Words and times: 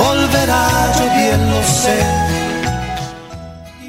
volverá. 0.00 0.70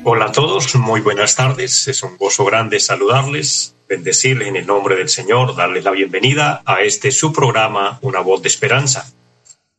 Hola 0.04 0.26
a 0.26 0.31
todos, 0.31 0.76
muy 0.76 1.02
buenas 1.02 1.35
tardes. 1.35 1.88
Es 1.88 2.04
un 2.04 2.18
gozo 2.18 2.44
grande 2.44 2.80
saludarles, 2.80 3.76
bendecirles 3.88 4.48
en 4.48 4.55
el 4.55 4.66
nombre 4.66 4.95
del 4.95 5.09
Señor, 5.09 5.55
darles 5.55 5.84
la 5.84 5.91
bienvenida 5.91 6.62
a 6.66 6.82
este 6.82 7.12
su 7.12 7.32
programa, 7.32 7.99
Una 8.02 8.20
voz 8.20 8.41
de 8.41 8.48
esperanza. 8.48 9.12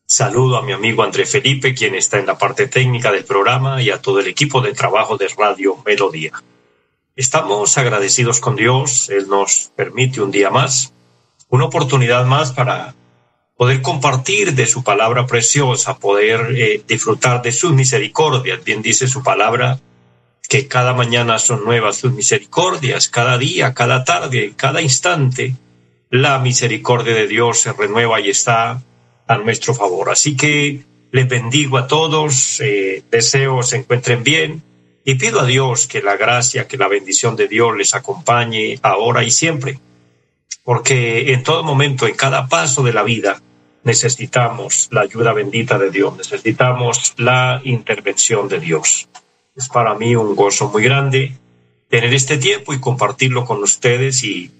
Saludo 0.07 0.59
a 0.59 0.63
mi 0.63 0.73
amigo 0.73 1.03
André 1.03 1.27
Felipe, 1.27 1.75
quien 1.75 1.95
está 1.95 2.19
en 2.19 2.27
la 2.27 2.39
parte 2.39 2.69
técnica 2.69 3.11
del 3.11 3.25
programa, 3.25 3.83
y 3.83 3.91
a 3.91 4.01
todo 4.01 4.21
el 4.21 4.29
equipo 4.29 4.61
de 4.61 4.73
trabajo 4.73 5.17
de 5.17 5.29
Radio 5.37 5.77
Melodía. 5.85 6.33
Estamos 7.17 7.77
agradecidos 7.79 8.41
con 8.41 8.57
Dios, 8.57 9.11
Él 9.11 9.29
nos 9.29 9.73
permite 9.75 10.21
un 10.21 10.31
día 10.31 10.51
más, 10.51 10.93
una 11.49 11.65
oportunidad 11.65 12.25
más 12.27 12.53
para 12.53 12.95
poder 13.63 13.81
compartir 13.81 14.57
de 14.57 14.67
su 14.67 14.83
palabra 14.83 15.25
preciosa, 15.25 15.97
poder 15.97 16.49
eh, 16.57 16.83
disfrutar 16.85 17.43
de 17.43 17.53
sus 17.53 17.73
misericordias. 17.73 18.65
Bien 18.65 18.83
dice 18.83 19.07
su 19.07 19.23
palabra, 19.23 19.79
que 20.49 20.67
cada 20.67 20.95
mañana 20.95 21.39
son 21.39 21.65
nuevas 21.65 21.99
sus 21.99 22.13
misericordias, 22.13 23.09
cada 23.09 23.39
día, 23.39 23.73
cada 23.73 24.03
tarde, 24.03 24.55
cada 24.57 24.83
instante, 24.83 25.55
la 26.11 26.41
misericordia 26.41 27.15
de 27.15 27.29
Dios 27.29 27.61
se 27.61 27.73
renueva 27.73 28.21
y 28.21 28.31
está 28.31 28.83
a 29.29 29.39
nuestro 29.39 29.75
favor. 29.75 30.11
Así 30.11 30.37
que 30.37 30.83
les 31.13 31.29
bendigo 31.29 31.79
a 31.79 31.87
todos, 31.87 32.59
eh, 32.59 33.05
deseo 33.13 33.63
se 33.63 33.77
encuentren 33.77 34.25
bien 34.25 34.61
y 35.05 35.15
pido 35.15 35.39
a 35.39 35.47
Dios 35.47 35.87
que 35.87 36.03
la 36.03 36.17
gracia, 36.17 36.67
que 36.67 36.77
la 36.77 36.89
bendición 36.89 37.37
de 37.37 37.47
Dios 37.47 37.77
les 37.77 37.95
acompañe 37.95 38.81
ahora 38.83 39.23
y 39.23 39.31
siempre, 39.31 39.79
porque 40.65 41.33
en 41.33 41.45
todo 41.45 41.63
momento, 41.63 42.09
en 42.09 42.17
cada 42.17 42.49
paso 42.49 42.83
de 42.83 42.93
la 42.93 43.05
vida, 43.05 43.41
necesitamos 43.85 44.89
la 44.91 45.03
ayuda 45.03 45.33
bendita 45.33 45.79
de 45.79 45.91
Dios, 45.91 46.17
necesitamos 46.17 47.15
la 47.17 47.61
intervención 47.65 48.49
de 48.49 48.61
Dios. 48.61 49.09
Es 49.57 49.69
para 49.69 49.95
mí 49.95 50.15
un 50.17 50.35
gozo 50.35 50.69
muy 50.69 50.85
grande 50.85 51.33
tener 51.89 52.15
este 52.15 52.39
tiempo 52.39 52.73
y 52.73 52.81
compartirlo 52.81 53.45
con 53.45 53.63
ustedes 53.63 54.25
y 54.25 54.51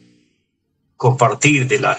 compartir 0.97 1.67
de, 1.67 1.81
la, 1.81 1.99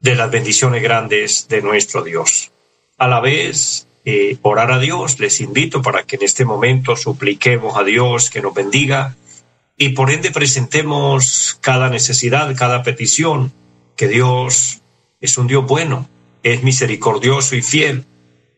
de 0.00 0.14
las 0.14 0.30
bendiciones 0.30 0.82
grandes 0.82 1.48
de 1.48 1.62
nuestro 1.62 2.02
Dios. 2.02 2.52
A 2.96 3.08
la 3.08 3.20
vez, 3.20 3.88
eh, 4.04 4.36
orar 4.42 4.70
a 4.72 4.78
Dios, 4.78 5.18
les 5.20 5.40
invito 5.40 5.82
para 5.82 6.04
que 6.04 6.16
en 6.16 6.22
este 6.22 6.44
momento 6.44 6.96
supliquemos 6.96 7.76
a 7.76 7.84
Dios 7.84 8.30
que 8.30 8.40
nos 8.40 8.54
bendiga 8.54 9.16
y 9.76 9.90
por 9.90 10.10
ende 10.10 10.30
presentemos 10.30 11.58
cada 11.60 11.88
necesidad, 11.88 12.54
cada 12.56 12.82
petición, 12.82 13.52
que 13.96 14.06
Dios 14.06 14.80
es 15.20 15.38
un 15.38 15.46
Dios 15.46 15.66
bueno, 15.66 16.08
es 16.42 16.62
misericordioso 16.62 17.56
y 17.56 17.62
fiel. 17.62 18.04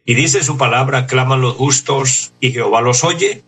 Y 0.05 0.15
dice 0.15 0.43
su 0.43 0.57
palabra, 0.57 1.07
claman 1.07 1.41
los 1.41 1.55
justos 1.55 2.33
y 2.41 2.53
Jehová 2.53 2.81
los 2.81 3.05
oye 3.05 3.43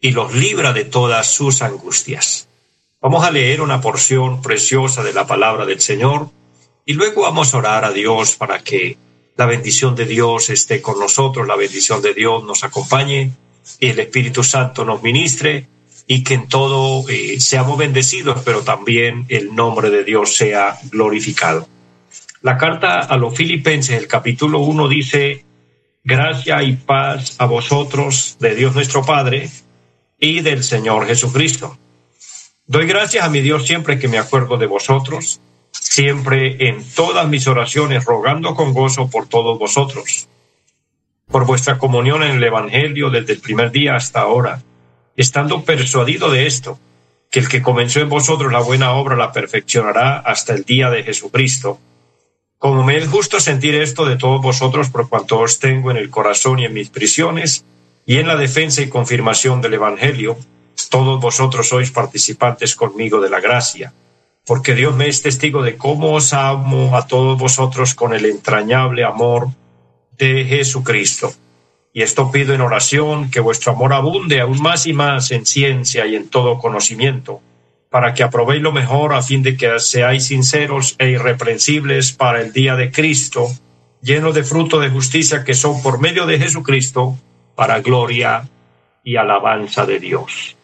y 0.00 0.12
los 0.12 0.34
libra 0.34 0.72
de 0.72 0.84
todas 0.84 1.30
sus 1.30 1.62
angustias. 1.62 2.48
Vamos 3.00 3.24
a 3.24 3.30
leer 3.30 3.60
una 3.60 3.80
porción 3.80 4.42
preciosa 4.42 5.02
de 5.02 5.12
la 5.12 5.26
palabra 5.26 5.66
del 5.66 5.80
Señor 5.80 6.30
y 6.84 6.94
luego 6.94 7.22
vamos 7.22 7.52
a 7.52 7.58
orar 7.58 7.84
a 7.84 7.92
Dios 7.92 8.36
para 8.36 8.60
que 8.60 8.96
la 9.36 9.46
bendición 9.46 9.94
de 9.94 10.04
Dios 10.04 10.50
esté 10.50 10.82
con 10.82 10.98
nosotros, 10.98 11.46
la 11.46 11.54
bendición 11.54 12.02
de 12.02 12.14
Dios 12.14 12.42
nos 12.44 12.64
acompañe 12.64 13.30
y 13.78 13.88
el 13.88 14.00
Espíritu 14.00 14.42
Santo 14.42 14.84
nos 14.84 15.02
ministre 15.02 15.68
y 16.06 16.24
que 16.24 16.34
en 16.34 16.48
todo 16.48 17.08
eh, 17.08 17.38
seamos 17.38 17.78
bendecidos, 17.78 18.40
pero 18.44 18.62
también 18.62 19.26
el 19.28 19.54
nombre 19.54 19.90
de 19.90 20.02
Dios 20.02 20.34
sea 20.34 20.78
glorificado. 20.90 21.68
La 22.42 22.56
carta 22.56 23.00
a 23.00 23.16
los 23.16 23.34
filipenses, 23.34 23.98
el 23.98 24.06
capítulo 24.06 24.60
1 24.60 24.88
dice, 24.88 25.44
gracia 26.04 26.62
y 26.62 26.76
paz 26.76 27.34
a 27.38 27.46
vosotros 27.46 28.36
de 28.38 28.54
Dios 28.54 28.74
nuestro 28.76 29.04
Padre 29.04 29.50
y 30.20 30.40
del 30.40 30.62
Señor 30.62 31.06
Jesucristo. 31.06 31.76
Doy 32.64 32.86
gracias 32.86 33.24
a 33.24 33.28
mi 33.28 33.40
Dios 33.40 33.66
siempre 33.66 33.98
que 33.98 34.06
me 34.06 34.18
acuerdo 34.18 34.56
de 34.56 34.66
vosotros, 34.66 35.40
siempre 35.72 36.68
en 36.68 36.84
todas 36.94 37.26
mis 37.28 37.48
oraciones 37.48 38.04
rogando 38.04 38.54
con 38.54 38.72
gozo 38.72 39.10
por 39.10 39.26
todos 39.26 39.58
vosotros, 39.58 40.28
por 41.26 41.44
vuestra 41.44 41.76
comunión 41.76 42.22
en 42.22 42.36
el 42.36 42.44
Evangelio 42.44 43.10
desde 43.10 43.32
el 43.32 43.40
primer 43.40 43.72
día 43.72 43.96
hasta 43.96 44.20
ahora, 44.20 44.62
estando 45.16 45.64
persuadido 45.64 46.30
de 46.30 46.46
esto, 46.46 46.78
que 47.30 47.40
el 47.40 47.48
que 47.48 47.62
comenzó 47.62 47.98
en 47.98 48.08
vosotros 48.08 48.52
la 48.52 48.60
buena 48.60 48.92
obra 48.92 49.16
la 49.16 49.32
perfeccionará 49.32 50.18
hasta 50.18 50.54
el 50.54 50.64
día 50.64 50.88
de 50.88 51.02
Jesucristo. 51.02 51.80
Como 52.58 52.82
me 52.82 52.96
es 52.96 53.08
justo 53.08 53.38
sentir 53.38 53.76
esto 53.76 54.04
de 54.04 54.16
todos 54.16 54.42
vosotros 54.42 54.90
por 54.90 55.08
cuanto 55.08 55.38
os 55.38 55.60
tengo 55.60 55.92
en 55.92 55.96
el 55.96 56.10
corazón 56.10 56.58
y 56.58 56.64
en 56.64 56.74
mis 56.74 56.90
prisiones, 56.90 57.64
y 58.04 58.16
en 58.18 58.26
la 58.26 58.36
defensa 58.36 58.82
y 58.82 58.88
confirmación 58.88 59.60
del 59.60 59.74
Evangelio, 59.74 60.36
todos 60.90 61.20
vosotros 61.20 61.68
sois 61.68 61.90
participantes 61.90 62.74
conmigo 62.74 63.20
de 63.20 63.30
la 63.30 63.40
gracia, 63.40 63.92
porque 64.44 64.74
Dios 64.74 64.96
me 64.96 65.06
es 65.06 65.22
testigo 65.22 65.62
de 65.62 65.76
cómo 65.76 66.12
os 66.14 66.32
amo 66.32 66.96
a 66.96 67.06
todos 67.06 67.38
vosotros 67.38 67.94
con 67.94 68.12
el 68.12 68.24
entrañable 68.24 69.04
amor 69.04 69.48
de 70.16 70.44
Jesucristo. 70.44 71.32
Y 71.92 72.02
esto 72.02 72.30
pido 72.30 72.54
en 72.54 72.60
oración, 72.60 73.30
que 73.30 73.40
vuestro 73.40 73.72
amor 73.72 73.92
abunde 73.92 74.40
aún 74.40 74.60
más 74.60 74.86
y 74.86 74.92
más 74.92 75.30
en 75.30 75.46
ciencia 75.46 76.06
y 76.06 76.16
en 76.16 76.28
todo 76.28 76.58
conocimiento, 76.58 77.40
para 77.90 78.14
que 78.14 78.22
aprobéis 78.22 78.62
lo 78.62 78.72
mejor 78.72 79.14
a 79.14 79.22
fin 79.22 79.42
de 79.42 79.56
que 79.56 79.78
seáis 79.80 80.26
sinceros 80.26 80.94
e 80.98 81.10
irreprensibles 81.10 82.12
para 82.12 82.40
el 82.40 82.52
día 82.52 82.76
de 82.76 82.90
Cristo, 82.90 83.48
llenos 84.02 84.34
de 84.34 84.44
fruto 84.44 84.80
de 84.80 84.90
justicia 84.90 85.44
que 85.44 85.54
son 85.54 85.82
por 85.82 86.00
medio 86.00 86.26
de 86.26 86.38
Jesucristo, 86.38 87.16
para 87.54 87.80
gloria 87.80 88.48
y 89.02 89.16
alabanza 89.16 89.86
de 89.86 89.98
Dios. 89.98 90.56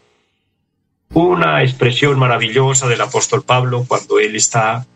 Una 1.12 1.62
expresión 1.62 2.18
maravillosa 2.18 2.88
del 2.88 3.00
apóstol 3.00 3.42
Pablo 3.42 3.84
cuando 3.86 4.18
él 4.18 4.36
está 4.36 4.86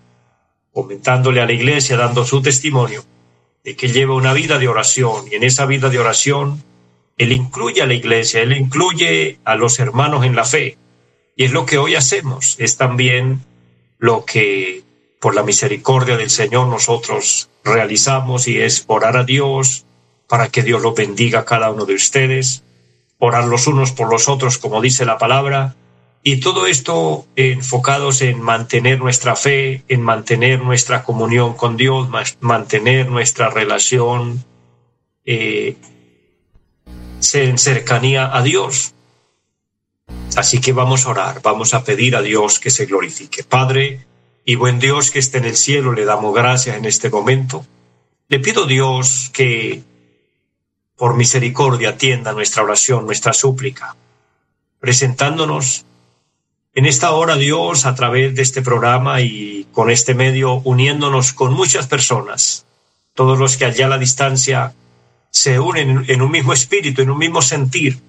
comentándole 0.72 1.40
a 1.40 1.46
la 1.46 1.52
iglesia, 1.52 1.96
dando 1.96 2.24
su 2.24 2.42
testimonio 2.42 3.04
de 3.64 3.74
que 3.74 3.88
lleva 3.88 4.14
una 4.14 4.32
vida 4.32 4.58
de 4.58 4.68
oración 4.68 5.26
y 5.30 5.34
en 5.34 5.42
esa 5.42 5.66
vida 5.66 5.88
de 5.88 5.98
oración 5.98 6.62
él 7.16 7.32
incluye 7.32 7.82
a 7.82 7.86
la 7.86 7.94
iglesia, 7.94 8.42
él 8.42 8.56
incluye 8.56 9.40
a 9.44 9.56
los 9.56 9.80
hermanos 9.80 10.24
en 10.24 10.36
la 10.36 10.44
fe. 10.44 10.78
Y 11.38 11.44
es 11.44 11.53
lo 11.53 11.66
que 11.66 11.78
hoy 11.78 11.94
hacemos, 11.94 12.56
es 12.59 12.76
también 12.76 13.44
lo 13.99 14.25
que 14.25 14.82
por 15.21 15.37
la 15.37 15.44
misericordia 15.44 16.16
del 16.16 16.31
Señor 16.31 16.66
nosotros 16.66 17.49
realizamos 17.62 18.49
y 18.49 18.59
es 18.59 18.82
orar 18.88 19.16
a 19.16 19.22
Dios, 19.22 19.87
para 20.28 20.49
que 20.49 20.65
Dios 20.65 20.82
los 20.82 20.97
bendiga 20.97 21.38
a 21.38 21.44
cada 21.44 21.71
uno 21.71 21.84
de 21.84 21.94
ustedes, 21.94 22.65
orar 23.19 23.44
los 23.44 23.69
unos 23.69 23.93
por 23.93 24.10
los 24.10 24.28
otros, 24.28 24.59
como 24.59 24.82
dice 24.82 25.04
la 25.04 25.16
palabra, 25.16 25.76
y 26.25 26.41
todo 26.41 26.66
esto 26.66 27.25
enfocados 27.37 28.20
en 28.20 28.43
mantener 28.43 28.99
nuestra 28.99 29.37
fe, 29.37 29.84
en 29.87 30.03
mantener 30.03 30.60
nuestra 30.60 31.05
comunión 31.05 31.55
con 31.55 31.76
Dios, 31.76 32.09
mantener 32.41 33.09
nuestra 33.09 33.49
relación 33.49 34.44
eh, 35.25 35.76
en 37.32 37.59
cercanía 37.59 38.37
a 38.37 38.43
Dios. 38.43 38.94
Así 40.37 40.60
que 40.60 40.72
vamos 40.72 41.06
a 41.06 41.10
orar, 41.10 41.43
vamos 41.43 41.75
a 41.75 41.82
pedir 41.84 42.14
a 42.14 42.22
Dios 42.22 42.60
que 42.60 42.70
se 42.70 42.87
glorifique. 42.87 43.43
Padre 43.44 44.06
y 44.44 44.55
buen 44.55 44.78
Dios 44.78 45.10
que 45.10 45.19
esté 45.19 45.38
en 45.38 45.44
el 45.44 45.56
cielo, 45.56 45.93
le 45.93 46.05
damos 46.05 46.34
gracias 46.34 46.76
en 46.76 46.84
este 46.84 47.10
momento. 47.10 47.66
Le 48.28 48.38
pido 48.38 48.66
Dios 48.66 49.31
que 49.32 49.82
por 50.96 51.16
misericordia 51.16 51.90
atienda 51.90 52.32
nuestra 52.32 52.62
oración, 52.62 53.06
nuestra 53.06 53.32
súplica, 53.32 53.96
presentándonos 54.81 55.84
en 56.75 56.87
esta 56.87 57.12
hora 57.12 57.37
Dios 57.37 57.87
a 57.87 57.94
través 57.94 58.34
de 58.34 58.43
este 58.43 58.62
programa 58.62 59.20
y 59.20 59.66
con 59.72 59.90
este 59.90 60.14
medio 60.14 60.55
uniéndonos 60.64 61.32
con 61.32 61.52
muchas 61.52 61.87
personas, 61.88 62.66
todos 63.14 63.38
los 63.38 63.56
que 63.56 63.64
allá 63.64 63.87
a 63.87 63.88
la 63.88 63.99
distancia 63.99 64.75
se 65.31 65.58
unen 65.58 66.05
en 66.06 66.22
un 66.22 66.31
mismo 66.31 66.52
espíritu, 66.52 67.02
en 67.02 67.10
un 67.10 67.19
mismo 67.19 67.43
sentir, 67.43 68.00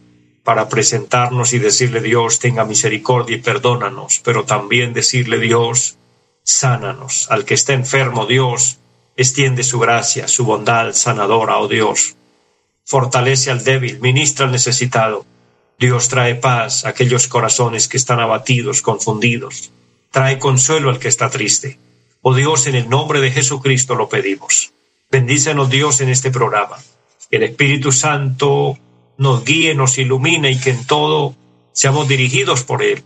para 0.50 0.68
presentarnos 0.68 1.54
y 1.54 1.60
decirle 1.60 2.01
Dios 2.01 2.40
tenga 2.40 2.66
misericordia 2.66 3.36
y 3.36 3.40
perdónanos, 3.40 4.19
pero 4.24 4.46
también 4.46 4.94
decirle 4.94 5.38
Dios 5.38 5.98
sánanos. 6.42 7.28
Al 7.30 7.46
que 7.46 7.54
está 7.54 7.74
enfermo, 7.74 8.25
Dios 8.25 8.80
extiende 9.16 9.62
su 9.62 9.78
gracia, 9.78 10.28
su 10.28 10.46
bondad 10.46 10.94
sanadora, 10.94 11.60
oh 11.60 11.68
Dios 11.68 12.16
fortalece 12.84 13.51
al 13.51 13.63
débil, 13.63 14.00
ministra 14.00 14.48
al 14.48 14.51
necesitado. 14.51 15.24
Dios 15.78 16.10
trae 16.10 16.34
paz 16.34 16.84
a 16.84 16.90
aquellos 16.90 17.28
corazones 17.28 17.88
que 17.88 17.98
están 17.98 18.19
abatidos, 18.19 18.81
confundidos. 18.81 19.69
Trae 20.10 20.40
consuelo 20.40 20.90
al 20.90 20.98
que 20.98 21.10
está 21.10 21.30
triste. 21.30 21.78
Oh 22.24 22.34
Dios, 22.34 22.66
en 22.66 22.74
el 22.74 22.90
nombre 22.90 23.22
de 23.22 23.30
Jesucristo 23.30 23.94
lo 23.94 24.10
pedimos. 24.10 24.72
Bendícenos 25.12 25.69
Dios 25.69 26.01
en 26.01 26.10
este 26.10 26.31
programa. 26.31 26.78
El 27.30 27.44
Espíritu 27.44 27.92
Santo 27.92 28.80
nos 29.19 29.44
guíe, 29.44 29.75
nos 29.75 29.98
ilumine 29.98 30.50
y 30.50 30.60
que 30.60 30.71
en 30.71 30.86
todo 30.86 31.36
seamos 31.74 32.07
dirigidos 32.07 32.63
por 32.63 32.81
Él. 32.81 33.04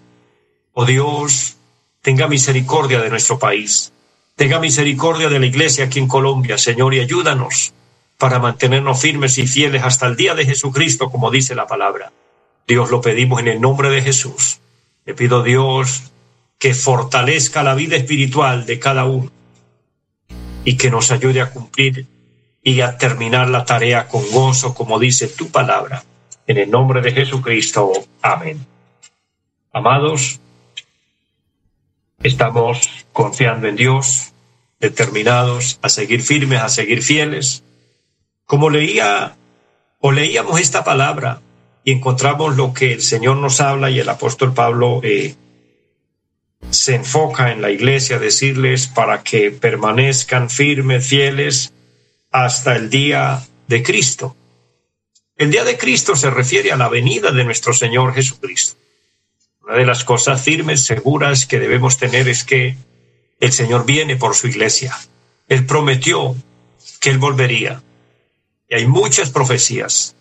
Oh 0.73 0.85
Dios, 0.85 1.57
tenga 2.01 2.27
misericordia 2.27 3.01
de 3.01 3.09
nuestro 3.09 3.39
país. 3.39 3.91
Tenga 4.35 4.59
misericordia 4.59 5.27
de 5.27 5.39
la 5.39 5.47
iglesia 5.47 5.85
aquí 5.85 5.99
en 5.99 6.07
Colombia, 6.07 6.57
Señor, 6.57 6.93
y 6.93 6.99
ayúdanos 6.99 7.73
para 8.19 8.39
mantenernos 8.39 9.01
firmes 9.01 9.37
y 9.39 9.47
fieles 9.47 9.83
hasta 9.83 10.05
el 10.05 10.15
día 10.15 10.35
de 10.35 10.45
Jesucristo, 10.45 11.09
como 11.09 11.31
dice 11.31 11.55
la 11.55 11.65
palabra. 11.65 12.11
Dios 12.67 12.91
lo 12.91 13.01
pedimos 13.01 13.39
en 13.41 13.47
el 13.47 13.59
nombre 13.59 13.89
de 13.89 14.03
Jesús. 14.03 14.59
Le 15.05 15.15
pido 15.15 15.41
Dios 15.41 16.11
que 16.59 16.75
fortalezca 16.75 17.63
la 17.63 17.73
vida 17.73 17.95
espiritual 17.95 18.67
de 18.67 18.79
cada 18.79 19.05
uno 19.05 19.31
y 20.63 20.77
que 20.77 20.91
nos 20.91 21.11
ayude 21.11 21.41
a 21.41 21.49
cumplir 21.49 22.05
y 22.63 22.81
a 22.81 22.97
terminar 22.97 23.49
la 23.49 23.65
tarea 23.65 24.07
con 24.07 24.29
gozo, 24.31 24.73
como 24.73 24.99
dice 24.99 25.27
tu 25.27 25.49
palabra. 25.49 26.03
En 26.47 26.57
el 26.57 26.71
nombre 26.71 27.01
de 27.01 27.11
Jesucristo. 27.11 27.91
Amén. 28.21 28.65
Amados, 29.71 30.39
estamos 32.21 32.89
confiando 33.11 33.67
en 33.67 33.75
Dios, 33.75 34.33
determinados 34.79 35.79
a 35.81 35.89
seguir 35.89 36.21
firmes, 36.21 36.61
a 36.61 36.69
seguir 36.69 37.01
fieles 37.01 37.63
como 38.45 38.69
leía 38.69 39.35
o 39.99 40.11
leíamos 40.11 40.59
esta 40.59 40.83
palabra 40.83 41.41
y 41.83 41.91
encontramos 41.91 42.55
lo 42.55 42.73
que 42.73 42.93
el 42.93 43.01
Señor 43.01 43.37
nos 43.37 43.61
habla 43.61 43.89
y 43.89 43.99
el 43.99 44.09
apóstol 44.09 44.53
Pablo 44.53 45.01
eh, 45.03 45.35
se 46.69 46.95
enfoca 46.95 47.51
en 47.51 47.61
la 47.61 47.71
iglesia 47.71 48.17
a 48.17 48.19
decirles 48.19 48.87
para 48.87 49.23
que 49.23 49.51
permanezcan 49.51 50.49
firmes, 50.49 51.07
fieles 51.07 51.73
hasta 52.33 52.75
el 52.75 52.89
día 52.89 53.41
de 53.69 53.81
Cristo. 53.81 54.35
El 55.37 55.49
día 55.49 55.63
de 55.63 55.77
Cristo 55.77 56.17
se 56.17 56.29
refiere 56.29 56.73
a 56.73 56.75
la 56.75 56.89
venida 56.89 57.31
de 57.31 57.45
nuestro 57.45 57.71
Señor 57.73 58.13
Jesucristo. 58.13 58.77
Una 59.61 59.75
de 59.75 59.85
las 59.85 60.03
cosas 60.03 60.41
firmes, 60.41 60.83
seguras 60.83 61.45
que 61.45 61.59
debemos 61.59 61.97
tener 61.97 62.27
es 62.27 62.43
que 62.43 62.75
el 63.39 63.53
Señor 63.53 63.85
viene 63.85 64.17
por 64.17 64.35
su 64.35 64.47
iglesia. 64.47 64.93
Él 65.47 65.65
prometió 65.65 66.35
que 66.99 67.09
Él 67.09 67.17
volvería 67.19 67.81
hay 68.73 68.87
muchas 68.87 69.29
profecías. 69.29 70.15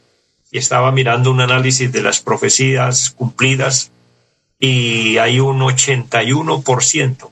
Y 0.50 0.58
estaba 0.58 0.92
mirando 0.92 1.30
un 1.30 1.40
análisis 1.40 1.90
de 1.90 2.02
las 2.02 2.20
profecías 2.20 3.10
cumplidas 3.10 3.90
y 4.58 5.16
hay 5.16 5.40
un 5.40 5.60
81% 5.60 7.30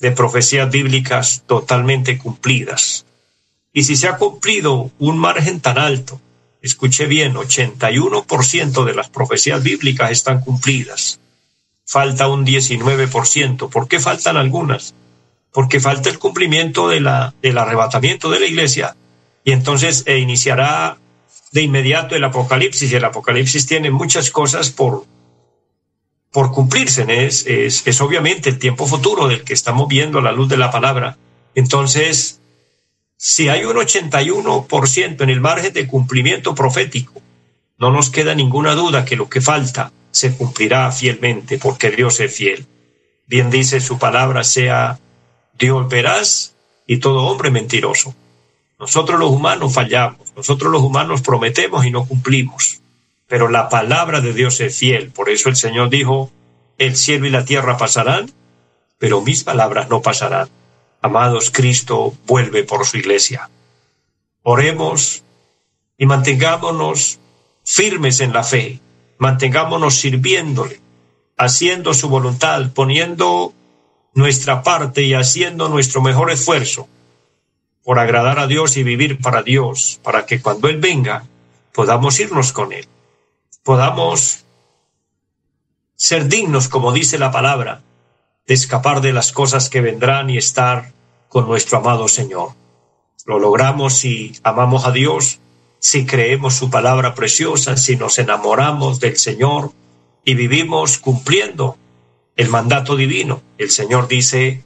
de 0.00 0.10
profecías 0.10 0.70
bíblicas 0.70 1.44
totalmente 1.46 2.18
cumplidas. 2.18 3.05
Y 3.76 3.84
si 3.84 3.94
se 3.94 4.08
ha 4.08 4.16
cumplido 4.16 4.90
un 4.98 5.18
margen 5.18 5.60
tan 5.60 5.76
alto, 5.76 6.18
escuche 6.62 7.04
bien, 7.04 7.34
81% 7.34 8.84
de 8.86 8.94
las 8.94 9.10
profecías 9.10 9.62
bíblicas 9.62 10.10
están 10.10 10.40
cumplidas. 10.40 11.20
Falta 11.84 12.26
un 12.26 12.46
19%. 12.46 13.68
¿Por 13.68 13.86
qué 13.86 14.00
faltan 14.00 14.38
algunas? 14.38 14.94
Porque 15.52 15.78
falta 15.78 16.08
el 16.08 16.18
cumplimiento 16.18 16.88
de 16.88 17.00
la, 17.00 17.34
del 17.42 17.58
arrebatamiento 17.58 18.30
de 18.30 18.40
la 18.40 18.46
iglesia 18.46 18.96
y 19.44 19.52
entonces 19.52 20.04
eh, 20.06 20.20
iniciará 20.20 20.96
de 21.52 21.60
inmediato 21.60 22.16
el 22.16 22.24
Apocalipsis. 22.24 22.90
Y 22.90 22.96
el 22.96 23.04
Apocalipsis 23.04 23.66
tiene 23.66 23.90
muchas 23.90 24.30
cosas 24.30 24.70
por, 24.70 25.04
por 26.32 26.50
cumplirse. 26.50 27.04
Es, 27.26 27.44
es, 27.46 27.86
es 27.86 28.00
obviamente 28.00 28.48
el 28.48 28.58
tiempo 28.58 28.86
futuro 28.86 29.28
del 29.28 29.44
que 29.44 29.52
estamos 29.52 29.86
viendo 29.86 30.20
a 30.20 30.22
la 30.22 30.32
luz 30.32 30.48
de 30.48 30.56
la 30.56 30.70
palabra. 30.70 31.18
Entonces, 31.54 32.35
si 33.16 33.48
hay 33.48 33.64
un 33.64 33.76
81% 33.76 35.20
en 35.22 35.30
el 35.30 35.40
margen 35.40 35.72
de 35.72 35.86
cumplimiento 35.86 36.54
profético, 36.54 37.22
no 37.78 37.90
nos 37.90 38.10
queda 38.10 38.34
ninguna 38.34 38.74
duda 38.74 39.04
que 39.04 39.16
lo 39.16 39.28
que 39.28 39.40
falta 39.40 39.92
se 40.10 40.34
cumplirá 40.34 40.90
fielmente, 40.92 41.58
porque 41.58 41.90
Dios 41.90 42.20
es 42.20 42.34
fiel. 42.34 42.66
Bien 43.26 43.50
dice 43.50 43.80
su 43.80 43.98
palabra, 43.98 44.44
sea 44.44 44.98
Dios 45.58 45.88
veraz 45.88 46.54
y 46.86 46.98
todo 46.98 47.26
hombre 47.26 47.50
mentiroso. 47.50 48.14
Nosotros 48.78 49.18
los 49.18 49.30
humanos 49.30 49.74
fallamos, 49.74 50.32
nosotros 50.36 50.70
los 50.70 50.82
humanos 50.82 51.22
prometemos 51.22 51.84
y 51.86 51.90
no 51.90 52.06
cumplimos, 52.06 52.80
pero 53.26 53.48
la 53.48 53.68
palabra 53.68 54.20
de 54.20 54.32
Dios 54.32 54.60
es 54.60 54.78
fiel. 54.78 55.10
Por 55.10 55.30
eso 55.30 55.48
el 55.48 55.56
Señor 55.56 55.88
dijo, 55.90 56.30
el 56.78 56.96
cielo 56.96 57.26
y 57.26 57.30
la 57.30 57.44
tierra 57.44 57.78
pasarán, 57.78 58.30
pero 58.98 59.22
mis 59.22 59.44
palabras 59.44 59.88
no 59.88 60.02
pasarán. 60.02 60.48
Amados, 61.06 61.52
Cristo 61.52 62.14
vuelve 62.26 62.64
por 62.64 62.84
su 62.84 62.96
iglesia. 62.96 63.48
Oremos 64.42 65.22
y 65.96 66.04
mantengámonos 66.04 67.20
firmes 67.62 68.18
en 68.18 68.32
la 68.32 68.42
fe, 68.42 68.80
mantengámonos 69.18 69.94
sirviéndole, 70.00 70.80
haciendo 71.36 71.94
su 71.94 72.08
voluntad, 72.08 72.72
poniendo 72.74 73.52
nuestra 74.14 74.64
parte 74.64 75.02
y 75.02 75.14
haciendo 75.14 75.68
nuestro 75.68 76.02
mejor 76.02 76.32
esfuerzo 76.32 76.88
por 77.84 78.00
agradar 78.00 78.40
a 78.40 78.48
Dios 78.48 78.76
y 78.76 78.82
vivir 78.82 79.20
para 79.20 79.44
Dios, 79.44 80.00
para 80.02 80.26
que 80.26 80.42
cuando 80.42 80.68
Él 80.68 80.78
venga 80.78 81.24
podamos 81.72 82.18
irnos 82.18 82.50
con 82.50 82.72
Él, 82.72 82.88
podamos 83.62 84.44
ser 85.94 86.26
dignos, 86.26 86.68
como 86.68 86.92
dice 86.92 87.16
la 87.16 87.30
palabra, 87.30 87.82
de 88.44 88.54
escapar 88.54 89.00
de 89.02 89.12
las 89.12 89.30
cosas 89.30 89.70
que 89.70 89.80
vendrán 89.80 90.30
y 90.30 90.36
estar 90.36 90.95
con 91.28 91.46
nuestro 91.46 91.78
amado 91.78 92.08
Señor. 92.08 92.50
Lo 93.24 93.38
logramos 93.38 93.98
si 93.98 94.32
amamos 94.42 94.86
a 94.86 94.92
Dios, 94.92 95.40
si 95.78 96.06
creemos 96.06 96.54
su 96.54 96.70
palabra 96.70 97.14
preciosa, 97.14 97.76
si 97.76 97.96
nos 97.96 98.18
enamoramos 98.18 99.00
del 99.00 99.16
Señor 99.16 99.72
y 100.24 100.34
vivimos 100.34 100.98
cumpliendo 100.98 101.76
el 102.36 102.48
mandato 102.48 102.96
divino. 102.96 103.42
El 103.58 103.70
Señor 103.70 104.08
dice, 104.08 104.64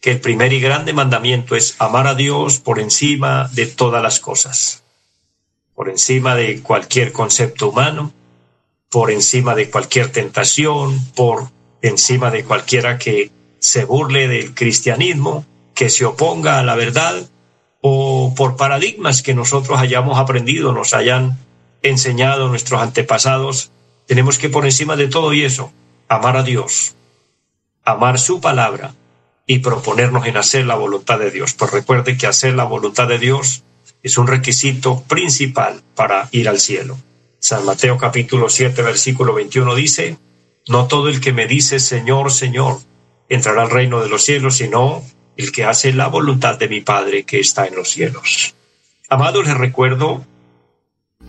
que 0.00 0.12
el 0.12 0.20
primer 0.20 0.52
y 0.52 0.60
grande 0.60 0.92
mandamiento 0.92 1.56
es 1.56 1.74
amar 1.78 2.06
a 2.06 2.14
Dios 2.14 2.60
por 2.60 2.78
encima 2.78 3.50
de 3.52 3.66
todas 3.66 4.02
las 4.02 4.20
cosas, 4.20 4.84
por 5.74 5.88
encima 5.88 6.34
de 6.34 6.62
cualquier 6.62 7.12
concepto 7.12 7.70
humano, 7.70 8.12
por 8.88 9.10
encima 9.10 9.54
de 9.54 9.68
cualquier 9.70 10.12
tentación, 10.12 11.04
por 11.14 11.50
encima 11.82 12.30
de 12.30 12.44
cualquiera 12.44 12.98
que 12.98 13.30
se 13.58 13.84
burle 13.84 14.28
del 14.28 14.54
cristianismo, 14.54 15.44
que 15.76 15.88
se 15.90 16.04
oponga 16.04 16.58
a 16.58 16.64
la 16.64 16.74
verdad, 16.74 17.30
o 17.80 18.34
por 18.34 18.56
paradigmas 18.56 19.22
que 19.22 19.34
nosotros 19.34 19.78
hayamos 19.78 20.18
aprendido, 20.18 20.72
nos 20.72 20.92
hayan 20.92 21.38
enseñado 21.82 22.48
nuestros 22.48 22.82
antepasados, 22.82 23.70
tenemos 24.06 24.38
que 24.38 24.48
por 24.48 24.64
encima 24.64 24.96
de 24.96 25.06
todo 25.06 25.32
y 25.32 25.44
eso, 25.44 25.72
amar 26.08 26.36
a 26.36 26.42
Dios, 26.42 26.96
amar 27.84 28.18
su 28.18 28.40
palabra, 28.40 28.94
y 29.46 29.60
proponernos 29.60 30.26
en 30.26 30.36
hacer 30.36 30.66
la 30.66 30.74
voluntad 30.74 31.18
de 31.18 31.30
Dios. 31.30 31.54
Pues 31.54 31.70
recuerde 31.70 32.18
que 32.18 32.26
hacer 32.26 32.54
la 32.54 32.64
voluntad 32.64 33.06
de 33.06 33.18
Dios 33.18 33.62
es 34.02 34.18
un 34.18 34.26
requisito 34.26 35.02
principal 35.02 35.82
para 35.94 36.28
ir 36.32 36.48
al 36.48 36.58
cielo. 36.58 36.98
San 37.38 37.64
Mateo 37.64 37.96
capítulo 37.96 38.48
7 38.48 38.82
versículo 38.82 39.34
21 39.34 39.74
dice, 39.76 40.18
no 40.68 40.88
todo 40.88 41.08
el 41.08 41.20
que 41.20 41.32
me 41.32 41.46
dice 41.46 41.78
Señor, 41.78 42.32
Señor, 42.32 42.78
entrará 43.28 43.62
al 43.62 43.70
reino 43.70 44.02
de 44.02 44.08
los 44.08 44.24
cielos, 44.24 44.56
sino 44.56 45.04
el 45.36 45.52
que 45.52 45.64
hace 45.64 45.92
la 45.92 46.08
voluntad 46.08 46.58
de 46.58 46.68
mi 46.68 46.80
Padre 46.80 47.24
que 47.24 47.40
está 47.40 47.66
en 47.66 47.76
los 47.76 47.90
cielos. 47.90 48.54
Amados, 49.08 49.46
les 49.46 49.56
recuerdo 49.56 50.24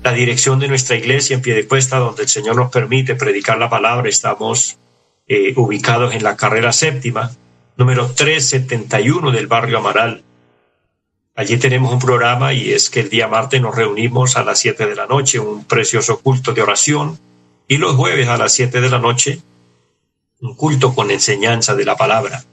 la 0.03 0.13
dirección 0.13 0.59
de 0.59 0.67
nuestra 0.67 0.95
iglesia 0.95 1.35
en 1.35 1.41
pie 1.41 1.55
de 1.55 1.67
cuesta, 1.67 1.97
donde 1.97 2.23
el 2.23 2.29
Señor 2.29 2.55
nos 2.55 2.71
permite 2.71 3.15
predicar 3.15 3.57
la 3.57 3.69
palabra. 3.69 4.09
Estamos 4.09 4.77
eh, 5.27 5.53
ubicados 5.55 6.13
en 6.13 6.23
la 6.23 6.35
carrera 6.35 6.71
séptima, 6.71 7.31
número 7.75 8.07
371 8.07 9.31
del 9.31 9.47
barrio 9.47 9.79
Amaral. 9.79 10.23
Allí 11.35 11.57
tenemos 11.57 11.93
un 11.93 11.99
programa 11.99 12.53
y 12.53 12.71
es 12.71 12.89
que 12.89 13.01
el 13.01 13.09
día 13.09 13.27
martes 13.27 13.61
nos 13.61 13.75
reunimos 13.75 14.37
a 14.37 14.43
las 14.43 14.59
7 14.59 14.87
de 14.87 14.95
la 14.95 15.05
noche, 15.05 15.39
un 15.39 15.65
precioso 15.65 16.19
culto 16.19 16.53
de 16.53 16.63
oración, 16.63 17.19
y 17.67 17.77
los 17.77 17.95
jueves 17.95 18.27
a 18.27 18.37
las 18.37 18.53
7 18.53 18.81
de 18.81 18.89
la 18.89 18.97
noche, 18.97 19.41
un 20.41 20.55
culto 20.55 20.95
con 20.95 21.11
enseñanza 21.11 21.75
de 21.75 21.85
la 21.85 21.95
palabra. 21.95 22.43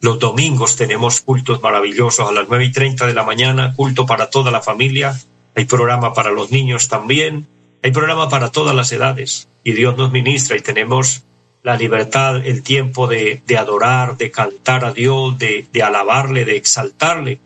Los 0.00 0.18
domingos 0.18 0.76
tenemos 0.76 1.20
cultos 1.20 1.62
maravillosos 1.62 2.28
a 2.28 2.32
las 2.32 2.48
9 2.48 2.64
y 2.64 2.72
30 2.72 3.06
de 3.06 3.14
la 3.14 3.24
mañana, 3.24 3.74
culto 3.76 4.06
para 4.06 4.30
toda 4.30 4.50
la 4.50 4.62
familia, 4.62 5.18
hay 5.54 5.64
programa 5.66 6.14
para 6.14 6.30
los 6.30 6.50
niños 6.50 6.88
también, 6.88 7.46
hay 7.82 7.90
programa 7.90 8.28
para 8.28 8.50
todas 8.50 8.74
las 8.74 8.90
edades, 8.92 9.48
y 9.62 9.72
Dios 9.72 9.96
nos 9.96 10.10
ministra 10.10 10.56
y 10.56 10.60
tenemos 10.60 11.24
la 11.62 11.76
libertad, 11.76 12.36
el 12.44 12.62
tiempo 12.62 13.06
de, 13.06 13.42
de 13.46 13.58
adorar, 13.58 14.16
de 14.16 14.30
cantar 14.30 14.84
a 14.84 14.92
Dios, 14.92 15.38
de, 15.38 15.66
de 15.70 15.82
alabarle, 15.82 16.46
de 16.46 16.56
exaltarle. 16.56 17.38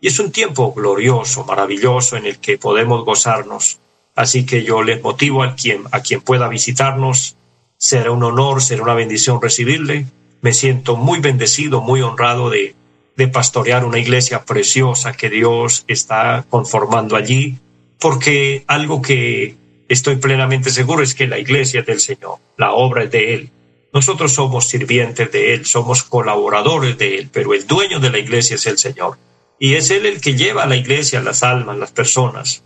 Y 0.00 0.08
es 0.08 0.18
un 0.18 0.30
tiempo 0.30 0.74
glorioso, 0.74 1.44
maravilloso, 1.44 2.16
en 2.16 2.26
el 2.26 2.38
que 2.38 2.58
podemos 2.58 3.04
gozarnos 3.04 3.78
Así 4.14 4.44
que 4.44 4.62
yo 4.62 4.82
les 4.82 5.02
motivo 5.02 5.42
a 5.42 5.54
quien, 5.54 5.84
a 5.90 6.00
quien 6.00 6.20
pueda 6.20 6.48
visitarnos. 6.48 7.36
Será 7.76 8.10
un 8.10 8.22
honor, 8.22 8.62
será 8.62 8.82
una 8.82 8.94
bendición 8.94 9.40
recibirle. 9.40 10.06
Me 10.42 10.52
siento 10.52 10.96
muy 10.96 11.20
bendecido, 11.20 11.80
muy 11.80 12.02
honrado 12.02 12.50
de, 12.50 12.74
de 13.16 13.28
pastorear 13.28 13.84
una 13.84 13.98
iglesia 13.98 14.44
preciosa 14.44 15.12
que 15.12 15.30
Dios 15.30 15.84
está 15.88 16.44
conformando 16.50 17.16
allí, 17.16 17.56
porque 17.98 18.64
algo 18.66 19.00
que 19.00 19.56
estoy 19.88 20.16
plenamente 20.16 20.70
seguro 20.70 21.02
es 21.02 21.14
que 21.14 21.26
la 21.26 21.38
iglesia 21.38 21.80
es 21.80 21.86
del 21.86 22.00
Señor, 22.00 22.38
la 22.56 22.72
obra 22.72 23.04
es 23.04 23.10
de 23.10 23.34
Él. 23.34 23.50
Nosotros 23.92 24.32
somos 24.32 24.68
sirvientes 24.68 25.30
de 25.30 25.54
Él, 25.54 25.66
somos 25.66 26.02
colaboradores 26.02 26.96
de 26.96 27.16
Él, 27.18 27.30
pero 27.30 27.52
el 27.52 27.66
dueño 27.66 28.00
de 28.00 28.10
la 28.10 28.18
iglesia 28.18 28.56
es 28.56 28.66
el 28.66 28.78
Señor. 28.78 29.18
Y 29.58 29.74
es 29.74 29.90
Él 29.90 30.06
el 30.06 30.20
que 30.20 30.34
lleva 30.34 30.64
a 30.64 30.66
la 30.66 30.76
iglesia, 30.76 31.20
las 31.20 31.42
almas, 31.42 31.76
las 31.76 31.92
personas. 31.92 32.62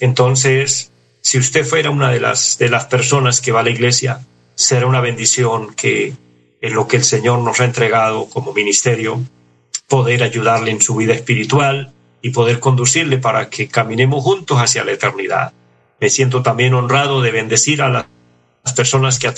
Entonces, 0.00 0.90
si 1.20 1.38
usted 1.38 1.64
fuera 1.64 1.90
una 1.90 2.10
de 2.10 2.20
las, 2.20 2.58
de 2.58 2.70
las 2.70 2.86
personas 2.86 3.40
que 3.40 3.52
va 3.52 3.60
a 3.60 3.64
la 3.64 3.70
iglesia, 3.70 4.20
será 4.54 4.86
una 4.86 5.00
bendición 5.00 5.74
que 5.74 6.14
en 6.64 6.72
lo 6.72 6.88
que 6.88 6.96
el 6.96 7.04
Señor 7.04 7.40
nos 7.40 7.60
ha 7.60 7.66
entregado 7.66 8.24
como 8.30 8.54
ministerio, 8.54 9.20
poder 9.86 10.22
ayudarle 10.22 10.70
en 10.70 10.80
su 10.80 10.96
vida 10.96 11.12
espiritual 11.12 11.92
y 12.22 12.30
poder 12.30 12.58
conducirle 12.58 13.18
para 13.18 13.50
que 13.50 13.68
caminemos 13.68 14.24
juntos 14.24 14.56
hacia 14.56 14.82
la 14.82 14.92
eternidad. 14.92 15.52
Me 16.00 16.08
siento 16.08 16.42
también 16.42 16.72
honrado 16.72 17.20
de 17.20 17.32
bendecir 17.32 17.82
a 17.82 17.90
las 17.90 18.72
personas 18.74 19.18
que 19.18 19.30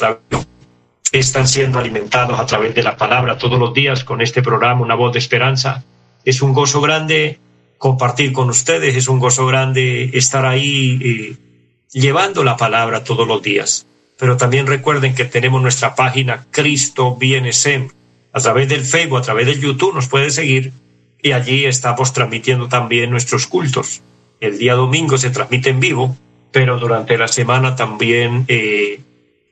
están 1.11 1.49
siendo 1.49 1.81
alimentados 1.81 2.39
a 2.39 2.47
través 2.47 2.77
de 2.77 2.85
la 2.85 2.97
palabra 2.97 3.39
todos 3.39 3.59
los 3.59 3.75
días 3.75 4.05
con 4.05 4.21
este 4.21 4.41
programa, 4.41 4.83
Una 4.83 4.95
voz 4.95 5.13
de 5.13 5.19
esperanza. 5.19 5.83
Es 6.25 6.43
un 6.43 6.53
gozo 6.53 6.81
grande 6.81 7.41
compartir 7.77 8.33
con 8.33 8.51
ustedes, 8.51 8.95
es 8.95 9.09
un 9.09 9.19
gozo 9.19 9.47
grande 9.47 10.13
estar 10.15 10.47
ahí 10.47 11.01
eh, 11.03 11.37
llevando 11.91 12.45
la 12.45 12.57
palabra 12.57 13.03
todos 13.03 13.27
los 13.27 13.43
días. 13.43 13.85
Pero 14.19 14.37
también 14.37 14.67
recuerden 14.67 15.15
que 15.15 15.25
tenemos 15.25 15.61
nuestra 15.61 15.95
página 15.95 16.47
Cristo 16.51 17.17
Viene 17.17 17.53
Sem. 17.53 17.89
A 18.33 18.41
través 18.41 18.69
del 18.69 18.85
Facebook, 18.85 19.19
a 19.19 19.23
través 19.23 19.47
del 19.47 19.61
YouTube 19.61 19.95
nos 19.95 20.09
puede 20.09 20.31
seguir 20.31 20.73
y 21.23 21.33
allí 21.33 21.65
estamos 21.65 22.13
transmitiendo 22.13 22.69
también 22.69 23.11
nuestros 23.11 23.47
cultos. 23.47 24.03
El 24.41 24.59
día 24.59 24.75
domingo 24.75 25.19
se 25.19 25.31
transmite 25.31 25.71
en 25.71 25.81
vivo, 25.81 26.17
pero 26.53 26.79
durante 26.79 27.19
la 27.19 27.29
semana 27.29 27.75
también 27.77 28.45
eh, 28.49 29.01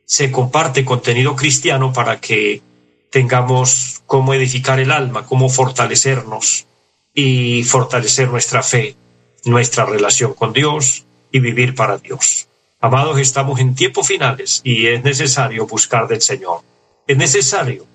se 0.05 0.31
comparte 0.31 0.85
contenido 0.85 1.35
cristiano 1.35 1.93
para 1.93 2.21
que 2.21 2.63
tengamos 3.11 4.03
cómo 4.07 4.35
edificar 4.35 4.81
el 4.81 4.91
alma, 4.91 5.25
cómo 5.25 5.49
fortalecernos 5.49 6.67
y 7.15 7.63
fortalecer 7.65 8.29
nuestra 8.29 8.63
fe, 8.63 8.97
nuestra 9.45 9.85
relación 9.85 10.35
con 10.35 10.53
Dios 10.53 11.07
y 11.31 11.41
vivir 11.41 11.75
para 11.75 11.99
Dios. 11.99 12.44
Amados, 12.85 13.19
estamos 13.19 13.61
en 13.61 13.75
tiempos 13.75 14.07
finales 14.07 14.61
y 14.63 14.89
es 14.89 15.03
necesario 15.03 15.67
buscar 15.67 16.07
del 16.07 16.21
Señor. 16.21 16.61
Es 17.07 17.17
necesario 17.17 17.87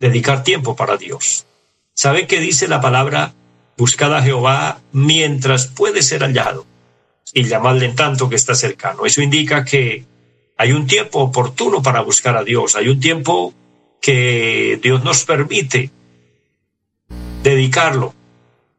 dedicar 0.00 0.44
tiempo 0.44 0.74
para 0.74 0.96
Dios. 0.96 1.44
¿Sabe 1.92 2.26
qué 2.26 2.40
dice 2.40 2.68
la 2.68 2.80
palabra? 2.80 3.34
Buscad 3.76 4.16
a 4.16 4.22
Jehová 4.22 4.80
mientras 4.92 5.66
puede 5.66 6.00
ser 6.00 6.22
hallado 6.22 6.64
y 7.34 7.44
llamadle 7.44 7.84
en 7.84 7.94
tanto 7.94 8.30
que 8.30 8.36
está 8.36 8.54
cercano. 8.54 9.04
Eso 9.04 9.20
indica 9.20 9.62
que 9.62 10.06
hay 10.56 10.72
un 10.72 10.86
tiempo 10.86 11.18
oportuno 11.18 11.82
para 11.82 12.00
buscar 12.00 12.34
a 12.34 12.44
Dios, 12.44 12.76
hay 12.76 12.88
un 12.88 12.98
tiempo 12.98 13.52
que 14.00 14.80
Dios 14.82 15.04
nos 15.04 15.24
permite 15.24 15.90
dedicarlo 17.42 18.14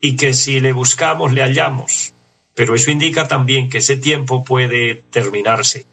y 0.02 0.16
que 0.16 0.34
si 0.34 0.60
le 0.60 0.74
buscamos 0.74 1.34
le 1.34 1.44
hallamos. 1.44 2.13
Pero 2.56 2.76
eso 2.76 2.92
indica 2.92 3.28
también 3.28 3.70
que 3.70 3.80
ese 3.80 3.98
tiempo 3.98 4.44
puede 4.44 5.04
terminarse. 5.10 5.86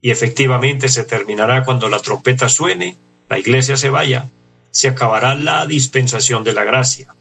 Y 0.00 0.10
efectivamente 0.10 0.88
se 0.88 1.04
terminará 1.04 1.64
cuando 1.64 1.88
la 1.88 2.00
trompeta 2.00 2.48
suene, 2.48 2.96
la 3.28 3.38
iglesia 3.38 3.76
se 3.76 3.90
vaya, 3.90 4.30
se 4.70 4.88
acabará 4.88 5.34
la 5.34 5.66
dispensación 5.66 6.44
de 6.44 6.52
la 6.52 6.64
gracia. 6.64 7.14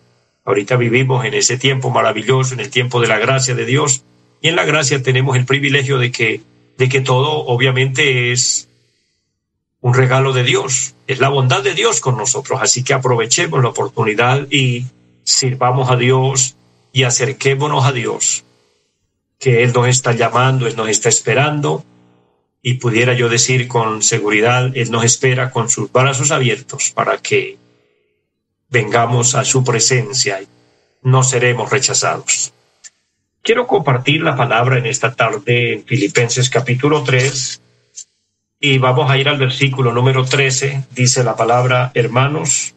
Ahorita 0.44 0.76
vivimos 0.76 1.26
en 1.26 1.34
ese 1.34 1.58
tiempo 1.58 1.90
maravilloso, 1.90 2.54
en 2.54 2.60
el 2.60 2.70
tiempo 2.70 3.02
de 3.02 3.08
la 3.08 3.18
gracia 3.18 3.56
de 3.56 3.66
Dios, 3.66 4.04
y 4.42 4.50
en 4.50 4.56
la 4.56 4.66
gracia 4.66 5.02
tenemos 5.02 5.36
el 5.36 5.46
privilegio 5.46 5.98
de 5.98 6.12
que 6.12 6.42
de 6.78 6.90
que 6.90 7.02
todo 7.02 7.46
obviamente 7.46 8.32
es 8.32 8.68
un 9.82 9.94
regalo 9.94 10.34
de 10.34 10.44
Dios, 10.44 10.96
es 11.08 11.20
la 11.20 11.30
bondad 11.30 11.64
de 11.64 11.74
Dios 11.74 12.02
con 12.02 12.18
nosotros, 12.18 12.60
así 12.62 12.84
que 12.84 12.94
aprovechemos 12.94 13.62
la 13.62 13.70
oportunidad 13.70 14.48
y 14.50 14.86
sirvamos 15.24 15.92
a 15.92 15.96
Dios 15.96 16.56
y 16.96 17.04
acerquémonos 17.04 17.84
a 17.86 17.92
Dios, 17.92 18.46
que 19.38 19.64
Él 19.64 19.74
nos 19.74 19.90
está 19.90 20.14
llamando, 20.14 20.66
Él 20.66 20.78
nos 20.78 20.88
está 20.88 21.10
esperando 21.10 21.84
y 22.62 22.76
pudiera 22.76 23.12
yo 23.12 23.28
decir 23.28 23.68
con 23.68 24.02
seguridad, 24.02 24.72
Él 24.74 24.90
nos 24.92 25.04
espera 25.04 25.52
con 25.52 25.70
sus 25.70 25.92
brazos 25.92 26.32
abiertos 26.32 26.94
para 26.96 27.18
que 27.18 27.58
vengamos 28.70 29.36
a 29.36 29.44
su 29.44 29.62
presencia 29.66 30.42
y 30.42 30.48
no 31.02 31.22
seremos 31.22 31.70
rechazados. 31.70 32.54
Quiero 33.42 33.68
compartir 33.68 34.22
la 34.22 34.38
palabra 34.38 34.78
en 34.78 34.86
esta 34.86 35.14
tarde 35.14 35.74
en 35.74 35.84
Filipenses 35.84 36.50
capítulo 36.50 37.04
3 37.04 37.62
y 38.62 38.78
vamos 38.78 39.12
a 39.12 39.18
ir 39.18 39.28
al 39.28 39.38
versículo 39.38 39.92
número 39.92 40.24
13. 40.24 40.86
Dice 40.96 41.26
la 41.26 41.36
palabra, 41.36 41.92
hermanos, 41.94 42.75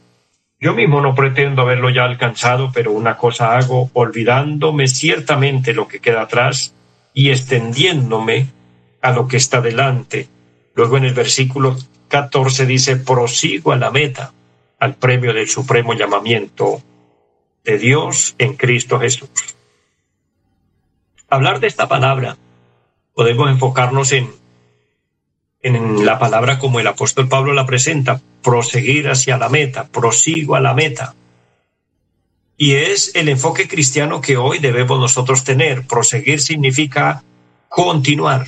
yo 0.60 0.74
mismo 0.74 1.00
no 1.00 1.14
pretendo 1.14 1.62
haberlo 1.62 1.90
ya 1.90 2.04
alcanzado, 2.04 2.70
pero 2.72 2.92
una 2.92 3.16
cosa 3.16 3.56
hago, 3.56 3.90
olvidándome 3.92 4.88
ciertamente 4.88 5.72
lo 5.72 5.86
que 5.86 6.00
queda 6.00 6.22
atrás 6.22 6.74
y 7.14 7.30
extendiéndome 7.30 8.46
a 9.00 9.12
lo 9.12 9.28
que 9.28 9.36
está 9.36 9.60
delante. 9.60 10.28
Luego 10.74 10.96
en 10.96 11.04
el 11.04 11.14
versículo 11.14 11.76
14 12.08 12.66
dice, 12.66 12.96
prosigo 12.96 13.72
a 13.72 13.76
la 13.76 13.90
meta, 13.90 14.32
al 14.80 14.94
premio 14.94 15.32
del 15.32 15.48
supremo 15.48 15.94
llamamiento 15.94 16.82
de 17.64 17.78
Dios 17.78 18.34
en 18.38 18.54
Cristo 18.54 18.98
Jesús 18.98 19.28
hablar 21.28 21.60
de 21.60 21.66
esta 21.66 21.88
palabra, 21.88 22.36
podemos 23.14 23.50
enfocarnos 23.50 24.12
en, 24.12 24.30
en 25.62 26.06
la 26.06 26.18
palabra 26.18 26.58
como 26.58 26.80
el 26.80 26.86
apóstol 26.86 27.28
Pablo 27.28 27.52
la 27.52 27.66
presenta, 27.66 28.20
proseguir 28.42 29.08
hacia 29.08 29.38
la 29.38 29.48
meta, 29.48 29.88
prosigo 29.88 30.54
a 30.54 30.60
la 30.60 30.74
meta. 30.74 31.14
Y 32.56 32.74
es 32.74 33.12
el 33.14 33.28
enfoque 33.28 33.68
cristiano 33.68 34.20
que 34.20 34.36
hoy 34.36 34.58
debemos 34.58 34.98
nosotros 34.98 35.44
tener. 35.44 35.86
Proseguir 35.86 36.40
significa 36.40 37.22
continuar. 37.68 38.46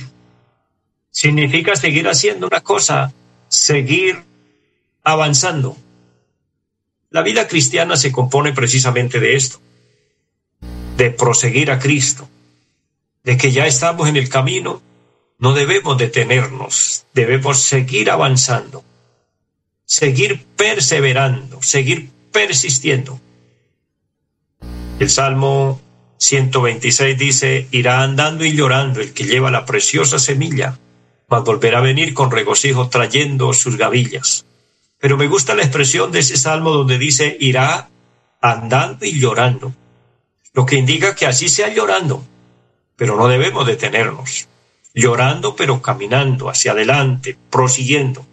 Significa 1.11 1.75
seguir 1.75 2.07
haciendo 2.07 2.47
una 2.47 2.61
cosa, 2.61 3.13
seguir 3.47 4.23
avanzando. 5.03 5.77
La 7.09 7.21
vida 7.21 7.47
cristiana 7.47 7.97
se 7.97 8.11
compone 8.11 8.53
precisamente 8.53 9.19
de 9.19 9.35
esto, 9.35 9.59
de 10.97 11.11
proseguir 11.11 11.71
a 11.71 11.79
Cristo, 11.79 12.27
de 13.23 13.37
que 13.37 13.51
ya 13.51 13.65
estamos 13.65 14.07
en 14.07 14.17
el 14.17 14.29
camino, 14.29 14.81
no 15.41 15.53
debemos 15.53 15.97
detenernos, 15.97 17.07
debemos 17.15 17.59
seguir 17.61 18.11
avanzando, 18.11 18.83
seguir 19.83 20.45
perseverando, 20.55 21.63
seguir 21.63 22.11
persistiendo. 22.31 23.19
El 24.99 25.09
Salmo 25.09 25.81
126 26.17 27.17
dice, 27.17 27.67
irá 27.71 28.03
andando 28.03 28.45
y 28.45 28.55
llorando 28.55 29.01
el 29.01 29.13
que 29.13 29.23
lleva 29.23 29.49
la 29.49 29.65
preciosa 29.65 30.19
semilla, 30.19 30.77
mas 31.27 31.43
volverá 31.43 31.79
a 31.79 31.81
venir 31.81 32.13
con 32.13 32.29
regocijo 32.29 32.89
trayendo 32.89 33.51
sus 33.53 33.77
gavillas. 33.77 34.45
Pero 34.99 35.17
me 35.17 35.25
gusta 35.25 35.55
la 35.55 35.63
expresión 35.63 36.11
de 36.11 36.19
ese 36.19 36.37
salmo 36.37 36.69
donde 36.69 36.99
dice, 36.99 37.35
irá 37.39 37.89
andando 38.41 39.07
y 39.07 39.19
llorando, 39.19 39.73
lo 40.53 40.67
que 40.67 40.75
indica 40.75 41.15
que 41.15 41.25
así 41.25 41.49
sea 41.49 41.73
llorando, 41.73 42.23
pero 42.95 43.15
no 43.15 43.27
debemos 43.27 43.65
detenernos, 43.65 44.47
llorando 44.93 45.55
pero 45.55 45.81
caminando 45.81 46.49
hacia 46.49 46.71
adelante, 46.71 47.37
prosiguiendo. 47.49 48.25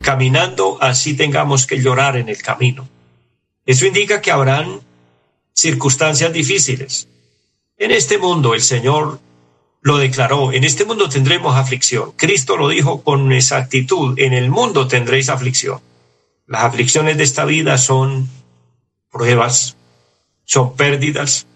Caminando 0.00 0.78
así 0.80 1.14
tengamos 1.14 1.66
que 1.66 1.80
llorar 1.80 2.16
en 2.16 2.28
el 2.28 2.42
camino. 2.42 2.88
Eso 3.66 3.86
indica 3.86 4.20
que 4.20 4.30
habrán 4.30 4.80
circunstancias 5.54 6.32
difíciles. 6.32 7.08
En 7.78 7.90
este 7.90 8.18
mundo 8.18 8.54
el 8.54 8.62
Señor 8.62 9.20
lo 9.80 9.98
declaró, 9.98 10.52
en 10.52 10.64
este 10.64 10.84
mundo 10.84 11.08
tendremos 11.08 11.56
aflicción. 11.56 12.12
Cristo 12.12 12.56
lo 12.56 12.68
dijo 12.68 13.02
con 13.02 13.32
exactitud, 13.32 14.18
en 14.18 14.32
el 14.32 14.50
mundo 14.50 14.88
tendréis 14.88 15.28
aflicción. 15.28 15.80
Las 16.46 16.64
aflicciones 16.64 17.16
de 17.16 17.24
esta 17.24 17.44
vida 17.44 17.78
son 17.78 18.28
pruebas, 19.10 19.76
son 20.44 20.74
pérdidas, 20.76 21.46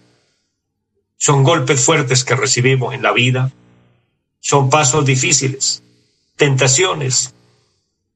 son 1.17 1.43
golpes 1.43 1.85
fuertes 1.85 2.25
que 2.25 2.37
recibimos 2.37 2.95
en 2.95 3.03
la 3.03 3.13
vida, 3.13 3.51
son 4.41 4.71
pasos 4.71 5.05
difíciles, 5.05 5.83
tentaciones, 6.37 7.35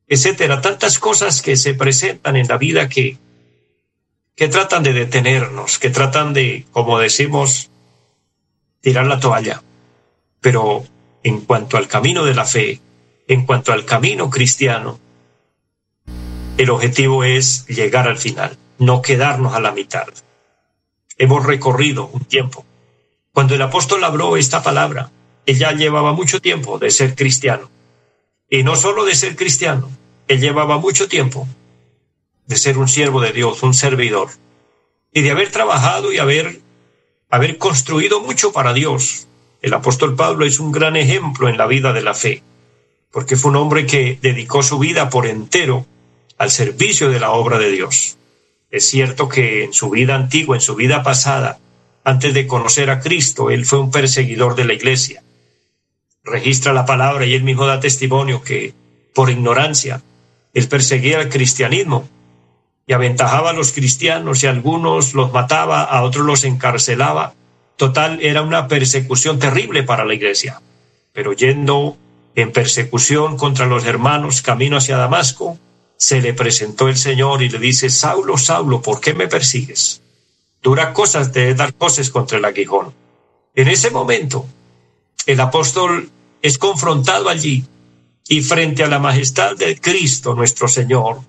etcétera, 0.08 0.60
tantas 0.60 0.98
cosas 0.98 1.42
que 1.42 1.56
se 1.56 1.74
presentan 1.74 2.36
en 2.36 2.46
la 2.48 2.58
vida 2.58 2.88
que, 2.88 3.18
que 4.34 4.48
tratan 4.48 4.82
de 4.82 4.92
detenernos, 4.92 5.78
que 5.78 5.90
tratan 5.90 6.32
de, 6.32 6.66
como 6.70 6.98
decimos, 6.98 7.70
tirar 8.80 9.06
la 9.06 9.20
toalla. 9.20 9.62
Pero 10.40 10.84
en 11.22 11.40
cuanto 11.42 11.76
al 11.76 11.88
camino 11.88 12.24
de 12.24 12.34
la 12.34 12.44
fe, 12.44 12.80
en 13.28 13.46
cuanto 13.46 13.72
al 13.72 13.84
camino 13.84 14.28
cristiano, 14.28 14.98
el 16.58 16.70
objetivo 16.70 17.24
es 17.24 17.66
llegar 17.66 18.06
al 18.06 18.18
final, 18.18 18.58
no 18.78 19.00
quedarnos 19.00 19.54
a 19.54 19.60
la 19.60 19.72
mitad. 19.72 20.08
Hemos 21.16 21.46
recorrido 21.46 22.08
un 22.12 22.24
tiempo. 22.24 22.66
Cuando 23.32 23.54
el 23.54 23.62
apóstol 23.62 24.04
habló 24.04 24.36
esta 24.36 24.62
palabra, 24.62 25.10
él 25.46 25.58
ya 25.58 25.72
llevaba 25.72 26.12
mucho 26.12 26.40
tiempo 26.40 26.78
de 26.78 26.90
ser 26.90 27.14
cristiano. 27.14 27.70
Y 28.48 28.62
no 28.62 28.76
solo 28.76 29.04
de 29.04 29.14
ser 29.14 29.36
cristiano, 29.36 29.90
él 30.28 30.40
llevaba 30.40 30.78
mucho 30.78 31.08
tiempo 31.08 31.48
de 32.46 32.56
ser 32.56 32.78
un 32.78 32.88
siervo 32.88 33.20
de 33.20 33.32
Dios, 33.32 33.62
un 33.62 33.74
servidor, 33.74 34.30
y 35.12 35.22
de 35.22 35.30
haber 35.30 35.50
trabajado 35.50 36.12
y 36.12 36.18
haber, 36.18 36.60
haber 37.30 37.58
construido 37.58 38.20
mucho 38.20 38.52
para 38.52 38.72
Dios. 38.72 39.26
El 39.60 39.74
apóstol 39.74 40.16
Pablo 40.16 40.44
es 40.44 40.58
un 40.58 40.72
gran 40.72 40.96
ejemplo 40.96 41.48
en 41.48 41.56
la 41.56 41.66
vida 41.66 41.92
de 41.92 42.02
la 42.02 42.14
fe, 42.14 42.42
porque 43.10 43.36
fue 43.36 43.50
un 43.50 43.56
hombre 43.56 43.86
que 43.86 44.18
dedicó 44.20 44.62
su 44.62 44.78
vida 44.78 45.08
por 45.08 45.26
entero 45.26 45.86
al 46.38 46.50
servicio 46.50 47.10
de 47.10 47.20
la 47.20 47.30
obra 47.30 47.58
de 47.58 47.70
Dios. 47.70 48.16
Es 48.70 48.86
cierto 48.88 49.28
que 49.28 49.64
en 49.64 49.72
su 49.72 49.90
vida 49.90 50.14
antigua, 50.14 50.56
en 50.56 50.62
su 50.62 50.74
vida 50.74 51.02
pasada, 51.02 51.58
antes 52.04 52.34
de 52.34 52.46
conocer 52.46 52.90
a 52.90 53.00
Cristo, 53.00 53.50
él 53.50 53.64
fue 53.64 53.78
un 53.78 53.90
perseguidor 53.90 54.56
de 54.56 54.64
la 54.64 54.72
iglesia. 54.72 55.22
Registra 56.24 56.72
la 56.72 56.86
palabra 56.86 57.26
y 57.26 57.34
él 57.34 57.42
mismo 57.42 57.66
da 57.66 57.80
testimonio 57.80 58.42
que, 58.42 58.74
por 59.14 59.30
ignorancia, 59.30 60.02
él 60.54 60.68
perseguía 60.68 61.20
el 61.20 61.28
cristianismo 61.28 62.08
y 62.86 62.92
aventajaba 62.92 63.50
a 63.50 63.54
los 63.54 63.72
cristianos 63.72 64.42
y 64.42 64.46
algunos 64.46 65.14
los 65.14 65.32
mataba, 65.32 65.82
a 65.82 66.02
otros 66.02 66.24
los 66.26 66.44
encarcelaba. 66.44 67.34
Total, 67.76 68.20
era 68.22 68.42
una 68.42 68.68
persecución 68.68 69.38
terrible 69.38 69.82
para 69.82 70.04
la 70.04 70.14
iglesia. 70.14 70.60
Pero 71.12 71.32
yendo 71.32 71.96
en 72.34 72.52
persecución 72.52 73.36
contra 73.36 73.66
los 73.66 73.84
hermanos 73.84 74.42
camino 74.42 74.76
hacia 74.76 74.96
Damasco, 74.96 75.58
se 75.96 76.20
le 76.20 76.34
presentó 76.34 76.88
el 76.88 76.96
Señor 76.96 77.42
y 77.42 77.48
le 77.48 77.58
dice, 77.58 77.90
Saulo, 77.90 78.38
Saulo, 78.38 78.80
¿por 78.82 79.00
qué 79.00 79.14
me 79.14 79.28
persigues? 79.28 80.02
Dura 80.62 80.92
cosas 80.92 81.32
de 81.32 81.54
dar 81.54 81.74
cosas 81.74 82.10
contra 82.10 82.38
el 82.38 82.44
aguijón. 82.44 82.94
En 83.54 83.68
ese 83.68 83.90
momento, 83.90 84.46
el 85.26 85.40
apóstol 85.40 86.10
es 86.40 86.58
confrontado 86.58 87.28
allí 87.28 87.64
y 88.28 88.42
frente 88.42 88.82
a 88.82 88.88
la 88.88 88.98
majestad 88.98 89.56
de 89.56 89.78
Cristo 89.78 90.34
nuestro 90.34 90.68
Señor, 90.68 91.20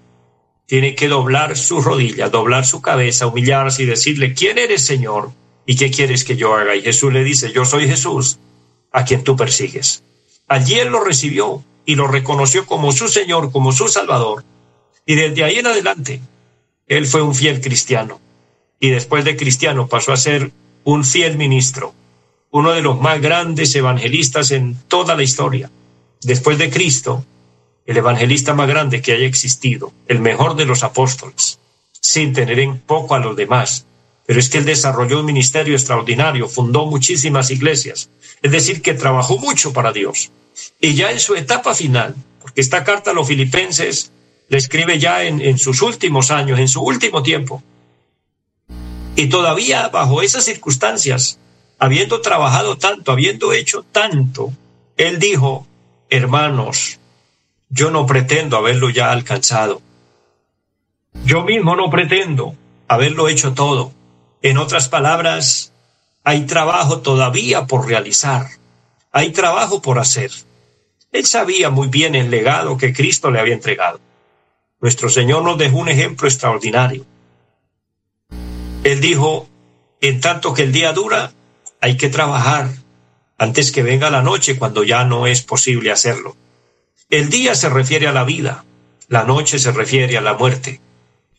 tiene 0.65 0.95
que 0.95 1.07
doblar 1.07 1.57
su 1.57 1.81
rodilla, 1.81 2.29
doblar 2.29 2.65
su 2.65 2.81
cabeza, 2.81 3.27
humillarse 3.27 3.83
y 3.83 3.85
decirle, 3.85 4.33
¿quién 4.33 4.57
eres 4.57 4.83
Señor? 4.83 5.31
¿Y 5.65 5.75
qué 5.75 5.91
quieres 5.91 6.23
que 6.23 6.35
yo 6.35 6.55
haga? 6.55 6.75
Y 6.75 6.81
Jesús 6.81 7.12
le 7.13 7.23
dice, 7.23 7.51
yo 7.51 7.65
soy 7.65 7.88
Jesús, 7.88 8.39
a 8.91 9.05
quien 9.05 9.23
tú 9.23 9.35
persigues. 9.35 10.03
Allí 10.47 10.75
él 10.75 10.89
lo 10.89 11.03
recibió 11.03 11.63
y 11.85 11.95
lo 11.95 12.07
reconoció 12.07 12.65
como 12.65 12.91
su 12.91 13.07
Señor, 13.07 13.51
como 13.51 13.71
su 13.71 13.88
Salvador. 13.88 14.43
Y 15.05 15.15
desde 15.15 15.43
ahí 15.43 15.57
en 15.57 15.67
adelante, 15.67 16.21
él 16.88 17.05
fue 17.07 17.21
un 17.21 17.35
fiel 17.35 17.62
cristiano. 17.62 18.19
Y 18.79 18.89
después 18.89 19.25
de 19.25 19.35
cristiano 19.35 19.88
pasó 19.88 20.12
a 20.12 20.17
ser 20.17 20.51
un 20.83 21.03
fiel 21.03 21.38
ministro, 21.38 21.93
uno 22.53 22.72
de 22.72 22.83
los 22.83 23.01
más 23.01 23.19
grandes 23.19 23.74
evangelistas 23.74 24.51
en 24.51 24.77
toda 24.88 25.15
la 25.15 25.24
historia 25.24 25.72
después 26.22 26.60
de 26.60 26.69
Cristo, 26.69 27.25
el 27.88 27.98
evangelista 27.98 28.53
más 28.53 28.67
grande 28.67 29.01
que 29.01 29.12
haya 29.12 29.25
existido, 29.25 29.91
el 30.07 30.19
mejor 30.19 30.55
de 30.55 30.65
los 30.65 30.83
apóstoles, 30.83 31.60
sin 32.00 32.31
tener 32.31 32.60
en 32.60 32.77
poco 32.77 33.15
a 33.15 33.19
los 33.19 33.36
demás. 33.36 33.88
Pero 34.27 34.39
es 34.39 34.50
que 34.50 34.60
él 34.60 34.65
desarrolló 34.65 35.22
un 35.22 35.25
ministerio 35.25 35.74
extraordinario, 35.74 36.48
fundó 36.48 36.86
muchísimas 36.86 37.50
iglesias, 37.50 38.12
es 38.43 38.51
decir, 38.51 38.83
que 38.83 38.93
trabajó 38.93 39.39
mucho 39.39 39.74
para 39.74 39.91
Dios. 39.91 40.29
Y 40.79 40.93
ya 40.93 41.12
en 41.12 41.19
su 41.19 41.33
etapa 41.33 41.74
final, 41.74 42.15
porque 42.39 42.62
esta 42.62 42.83
carta 42.83 43.12
a 43.12 43.13
los 43.15 43.27
filipenses 43.27 44.12
le 44.47 44.60
escribe 44.60 44.99
ya 44.99 45.23
en, 45.23 45.41
en 45.41 45.58
sus 45.58 45.82
últimos 45.82 46.30
años, 46.30 46.60
en 46.60 46.67
su 46.67 46.84
último 46.84 47.23
tiempo. 47.23 47.63
Y 49.15 49.25
todavía 49.25 49.89
bajo 49.89 50.21
esas 50.21 50.45
circunstancias, 50.45 51.39
habiendo 51.84 52.22
trabajado 52.22 52.78
tanto, 52.78 53.12
habiendo 53.12 53.52
hecho 53.52 53.84
tanto, 53.91 54.54
él 54.96 55.19
dijo, 55.19 55.67
hermanos, 56.10 56.98
yo 57.67 57.91
no 57.91 58.06
pretendo 58.06 58.56
haberlo 58.56 58.89
ya 58.89 59.12
alcanzado. 59.12 59.82
Yo 61.26 61.43
mismo 61.43 61.76
no 61.76 61.89
pretendo 61.89 62.56
haberlo 62.88 63.28
hecho 63.28 63.54
todo. 63.54 63.91
En 64.41 64.60
otras 64.60 64.88
palabras, 64.88 65.74
hay 66.24 66.46
trabajo 66.46 67.02
todavía 67.02 67.67
por 67.67 67.86
realizar. 67.86 68.48
Hay 69.12 69.34
trabajo 69.34 69.82
por 69.82 70.00
hacer. 70.00 70.32
Él 71.12 71.26
sabía 71.26 71.69
muy 71.69 71.89
bien 71.89 72.15
el 72.15 72.32
legado 72.32 72.78
que 72.78 72.93
Cristo 72.93 73.30
le 73.30 73.41
había 73.41 73.56
entregado. 73.56 74.00
Nuestro 74.80 75.10
Señor 75.10 75.43
nos 75.43 75.58
dejó 75.58 75.80
un 75.80 75.89
ejemplo 75.89 76.30
extraordinario. 76.30 77.06
Él 78.86 79.02
dijo, 79.02 79.50
en 80.00 80.22
tanto 80.22 80.54
que 80.54 80.63
el 80.63 80.72
día 80.72 80.93
dura, 80.93 81.34
hay 81.84 81.98
que 81.98 82.08
trabajar 82.08 82.69
antes 83.38 83.74
que 83.74 83.84
venga 83.84 84.10
la 84.10 84.22
noche 84.22 84.58
cuando 84.58 84.86
ya 84.86 85.04
no 85.04 85.28
es 85.28 85.41
posible 85.41 85.91
hacerlo. 85.91 86.38
El 87.10 87.30
día 87.30 87.56
se 87.56 87.67
refiere 87.67 88.08
a 88.08 88.13
la 88.13 88.24
vida, 88.24 88.63
la 89.10 89.26
noche 89.26 89.60
se 89.60 89.74
refiere 89.74 90.17
a 90.17 90.22
la 90.22 90.34
muerte. 90.34 90.80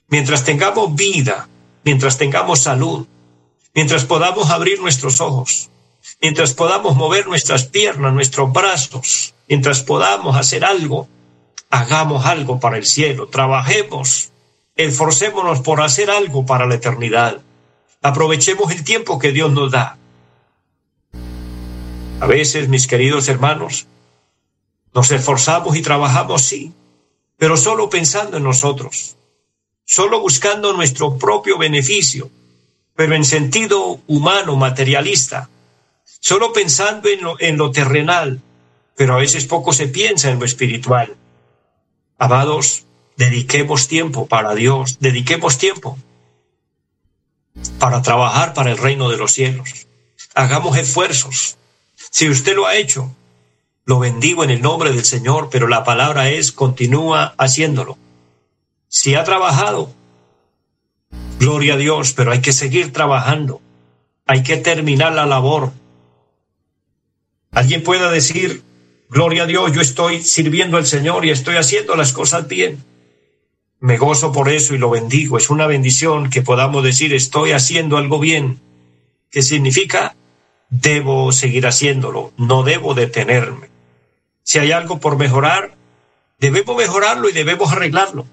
Mientras 0.08 0.44
tengamos 0.44 0.94
vida, 0.94 1.48
mientras 1.82 2.18
tengamos 2.18 2.60
salud, 2.60 3.06
mientras 3.74 4.04
podamos 4.04 4.50
abrir 4.50 4.82
nuestros 4.82 5.22
ojos, 5.22 5.70
mientras 6.20 6.52
podamos 6.52 6.94
mover 6.94 7.26
nuestras 7.26 7.64
piernas, 7.64 8.12
nuestros 8.12 8.52
brazos, 8.52 9.32
mientras 9.48 9.80
podamos 9.80 10.36
hacer 10.36 10.62
algo, 10.62 11.08
hagamos 11.70 12.26
algo 12.26 12.60
para 12.60 12.76
el 12.76 12.84
cielo, 12.84 13.28
trabajemos, 13.28 14.30
esforcémonos 14.76 15.60
por 15.60 15.80
hacer 15.80 16.10
algo 16.10 16.44
para 16.44 16.66
la 16.66 16.74
eternidad. 16.74 17.40
Aprovechemos 18.02 18.70
el 18.72 18.84
tiempo 18.84 19.18
que 19.18 19.32
Dios 19.32 19.50
nos 19.50 19.70
da. 19.70 19.96
A 22.24 22.26
veces, 22.26 22.70
mis 22.70 22.86
queridos 22.86 23.28
hermanos, 23.28 23.86
nos 24.94 25.10
esforzamos 25.10 25.76
y 25.76 25.82
trabajamos, 25.82 26.40
sí, 26.40 26.72
pero 27.36 27.58
solo 27.58 27.90
pensando 27.90 28.38
en 28.38 28.44
nosotros, 28.44 29.16
solo 29.84 30.20
buscando 30.20 30.72
nuestro 30.72 31.18
propio 31.18 31.58
beneficio, 31.58 32.30
pero 32.96 33.14
en 33.14 33.26
sentido 33.26 34.00
humano, 34.06 34.56
materialista, 34.56 35.50
solo 36.18 36.54
pensando 36.54 37.10
en 37.10 37.22
lo, 37.22 37.38
en 37.40 37.58
lo 37.58 37.70
terrenal, 37.70 38.40
pero 38.96 39.16
a 39.16 39.18
veces 39.18 39.44
poco 39.44 39.74
se 39.74 39.88
piensa 39.88 40.30
en 40.30 40.38
lo 40.38 40.46
espiritual. 40.46 41.14
Amados, 42.16 42.86
dediquemos 43.18 43.86
tiempo 43.86 44.24
para 44.28 44.54
Dios, 44.54 44.96
dediquemos 44.98 45.58
tiempo 45.58 45.98
para 47.78 48.00
trabajar 48.00 48.54
para 48.54 48.70
el 48.70 48.78
reino 48.78 49.10
de 49.10 49.18
los 49.18 49.32
cielos. 49.32 49.86
Hagamos 50.34 50.78
esfuerzos, 50.78 51.58
si 52.14 52.28
usted 52.28 52.54
lo 52.54 52.68
ha 52.68 52.76
hecho, 52.76 53.12
lo 53.86 53.98
bendigo 53.98 54.44
en 54.44 54.50
el 54.50 54.62
nombre 54.62 54.92
del 54.92 55.04
Señor, 55.04 55.48
pero 55.50 55.66
la 55.66 55.82
palabra 55.82 56.30
es 56.30 56.52
continúa 56.52 57.34
haciéndolo. 57.38 57.98
Si 58.86 59.16
ha 59.16 59.24
trabajado, 59.24 59.92
gloria 61.40 61.74
a 61.74 61.76
Dios, 61.76 62.12
pero 62.12 62.30
hay 62.30 62.40
que 62.40 62.52
seguir 62.52 62.92
trabajando. 62.92 63.60
Hay 64.26 64.44
que 64.44 64.56
terminar 64.58 65.12
la 65.12 65.26
labor. 65.26 65.72
Alguien 67.50 67.82
pueda 67.82 68.12
decir, 68.12 68.62
gloria 69.10 69.42
a 69.42 69.46
Dios, 69.46 69.72
yo 69.72 69.80
estoy 69.80 70.22
sirviendo 70.22 70.76
al 70.76 70.86
Señor 70.86 71.26
y 71.26 71.30
estoy 71.30 71.56
haciendo 71.56 71.96
las 71.96 72.12
cosas 72.12 72.46
bien. 72.46 72.84
Me 73.80 73.98
gozo 73.98 74.30
por 74.30 74.50
eso 74.50 74.72
y 74.72 74.78
lo 74.78 74.88
bendigo. 74.88 75.36
Es 75.36 75.50
una 75.50 75.66
bendición 75.66 76.30
que 76.30 76.42
podamos 76.42 76.84
decir, 76.84 77.12
estoy 77.12 77.50
haciendo 77.50 77.96
algo 77.96 78.20
bien, 78.20 78.60
que 79.32 79.42
significa 79.42 80.14
debo 80.80 81.30
seguir 81.32 81.66
haciéndolo, 81.66 82.32
no 82.36 82.62
debo 82.62 82.94
detenerme. 82.94 83.68
Si 84.42 84.58
hay 84.58 84.72
algo 84.72 84.98
por 84.98 85.16
mejorar, 85.16 85.74
debemos 86.38 86.76
mejorarlo 86.76 87.28
y 87.28 87.32
debemos 87.32 87.72
arreglarlo. 87.72 88.26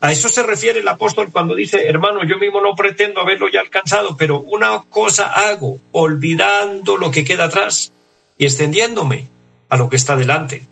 A 0.00 0.10
eso 0.10 0.30
se 0.30 0.42
refiere 0.42 0.80
el 0.80 0.88
apóstol 0.88 1.28
cuando 1.30 1.54
dice, 1.54 1.86
hermano, 1.86 2.24
yo 2.24 2.38
mismo 2.38 2.60
no 2.62 2.74
pretendo 2.74 3.20
haberlo 3.20 3.48
ya 3.50 3.60
alcanzado, 3.60 4.16
pero 4.16 4.40
una 4.40 4.82
cosa 4.88 5.26
hago, 5.26 5.78
olvidando 5.92 6.96
lo 6.96 7.10
que 7.10 7.24
queda 7.24 7.44
atrás 7.44 7.92
y 8.38 8.46
extendiéndome 8.46 9.28
a 9.68 9.76
lo 9.76 9.90
que 9.90 9.96
está 9.96 10.16
delante. 10.16 10.66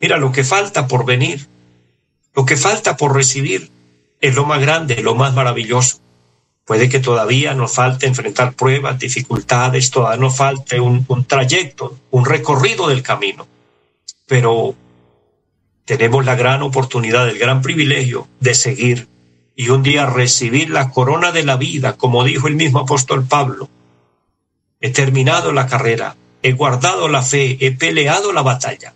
Mira, 0.00 0.16
lo 0.16 0.32
que 0.32 0.44
falta 0.44 0.86
por 0.88 1.04
venir, 1.04 1.46
lo 2.34 2.46
que 2.46 2.56
falta 2.56 2.96
por 2.96 3.14
recibir, 3.14 3.70
es 4.22 4.34
lo 4.34 4.46
más 4.46 4.60
grande, 4.62 5.02
lo 5.02 5.14
más 5.14 5.34
maravilloso. 5.34 6.00
Puede 6.66 6.88
que 6.88 6.98
todavía 6.98 7.54
nos 7.54 7.74
falte 7.74 8.06
enfrentar 8.06 8.54
pruebas, 8.54 8.98
dificultades, 8.98 9.92
todavía 9.92 10.20
nos 10.20 10.36
falte 10.36 10.80
un, 10.80 11.06
trayecto, 11.24 11.96
un 12.10 12.24
recorrido 12.24 12.88
del 12.88 13.04
camino. 13.04 13.46
Pero 14.26 14.74
tenemos 15.84 16.24
la 16.24 16.34
gran 16.34 16.62
oportunidad, 16.62 17.28
el 17.28 17.38
gran 17.38 17.62
privilegio 17.62 18.26
de 18.40 18.54
seguir 18.54 19.06
y 19.54 19.68
un 19.68 19.84
día 19.84 20.06
recibir 20.06 20.70
la 20.70 20.90
corona 20.90 21.30
de 21.30 21.44
la 21.44 21.56
vida, 21.56 21.96
como 21.96 22.24
dijo 22.24 22.48
el 22.48 22.56
mismo 22.56 22.80
apóstol 22.80 23.24
Pablo. 23.24 23.68
He 24.80 24.90
terminado 24.90 25.52
la 25.52 25.68
carrera, 25.68 26.16
he 26.42 26.50
guardado 26.50 27.06
la 27.08 27.22
fe, 27.22 27.58
he 27.60 27.70
peleado 27.70 28.32
la 28.32 28.42
batalla. 28.42 28.92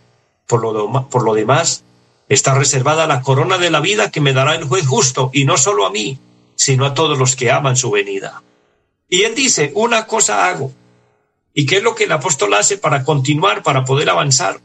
Por 0.48 0.61
lo, 0.61 1.09
por 1.09 1.22
lo 1.22 1.35
demás, 1.35 1.85
está 2.28 2.52
reservada 2.52 3.06
la 3.06 3.22
corona 3.22 3.59
de 3.59 3.70
la 3.70 3.78
vida 3.78 4.11
que 4.11 4.20
me 4.20 4.33
dará 4.33 4.56
el 4.56 4.64
juez 4.64 4.88
justo, 4.88 5.30
y 5.33 5.44
no 5.44 5.56
solo 5.56 5.87
a 5.87 5.92
mí, 5.92 6.18
sino 6.61 6.85
a 6.85 6.92
todos 6.92 7.16
los 7.16 7.37
que 7.37 7.51
aman 7.51 7.75
su 7.75 7.90
venida. 7.90 8.42
Y 9.09 9.23
él 9.23 9.35
dice, 9.35 9.73
una 9.75 10.07
cosa 10.07 10.46
hago. 10.46 10.70
¿Y 11.55 11.64
qué 11.64 11.79
es 11.79 11.83
lo 11.83 11.94
que 11.94 12.05
el 12.05 12.12
apóstol 12.12 12.53
hace 12.53 12.77
para 12.77 13.03
continuar, 13.03 13.62
para 13.62 13.87
poder 13.87 14.11
avanzar? 14.11 14.61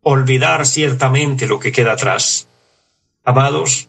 Olvidar 0.00 0.64
ciertamente 0.64 1.46
lo 1.46 1.58
que 1.58 1.70
queda 1.70 1.92
atrás. 1.92 2.48
Amados, 3.24 3.88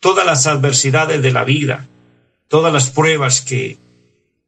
todas 0.00 0.26
las 0.26 0.48
adversidades 0.48 1.22
de 1.22 1.30
la 1.30 1.44
vida, 1.44 1.86
todas 2.48 2.72
las 2.72 2.90
pruebas 2.90 3.40
que 3.40 3.78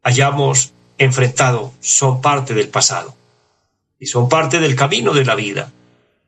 hayamos 0.02 0.72
enfrentado 0.98 1.72
son 1.80 2.20
parte 2.20 2.54
del 2.54 2.70
pasado 2.70 3.14
y 4.00 4.06
son 4.06 4.28
parte 4.28 4.58
del 4.58 4.74
camino 4.74 5.14
de 5.14 5.24
la 5.24 5.36
vida. 5.36 5.70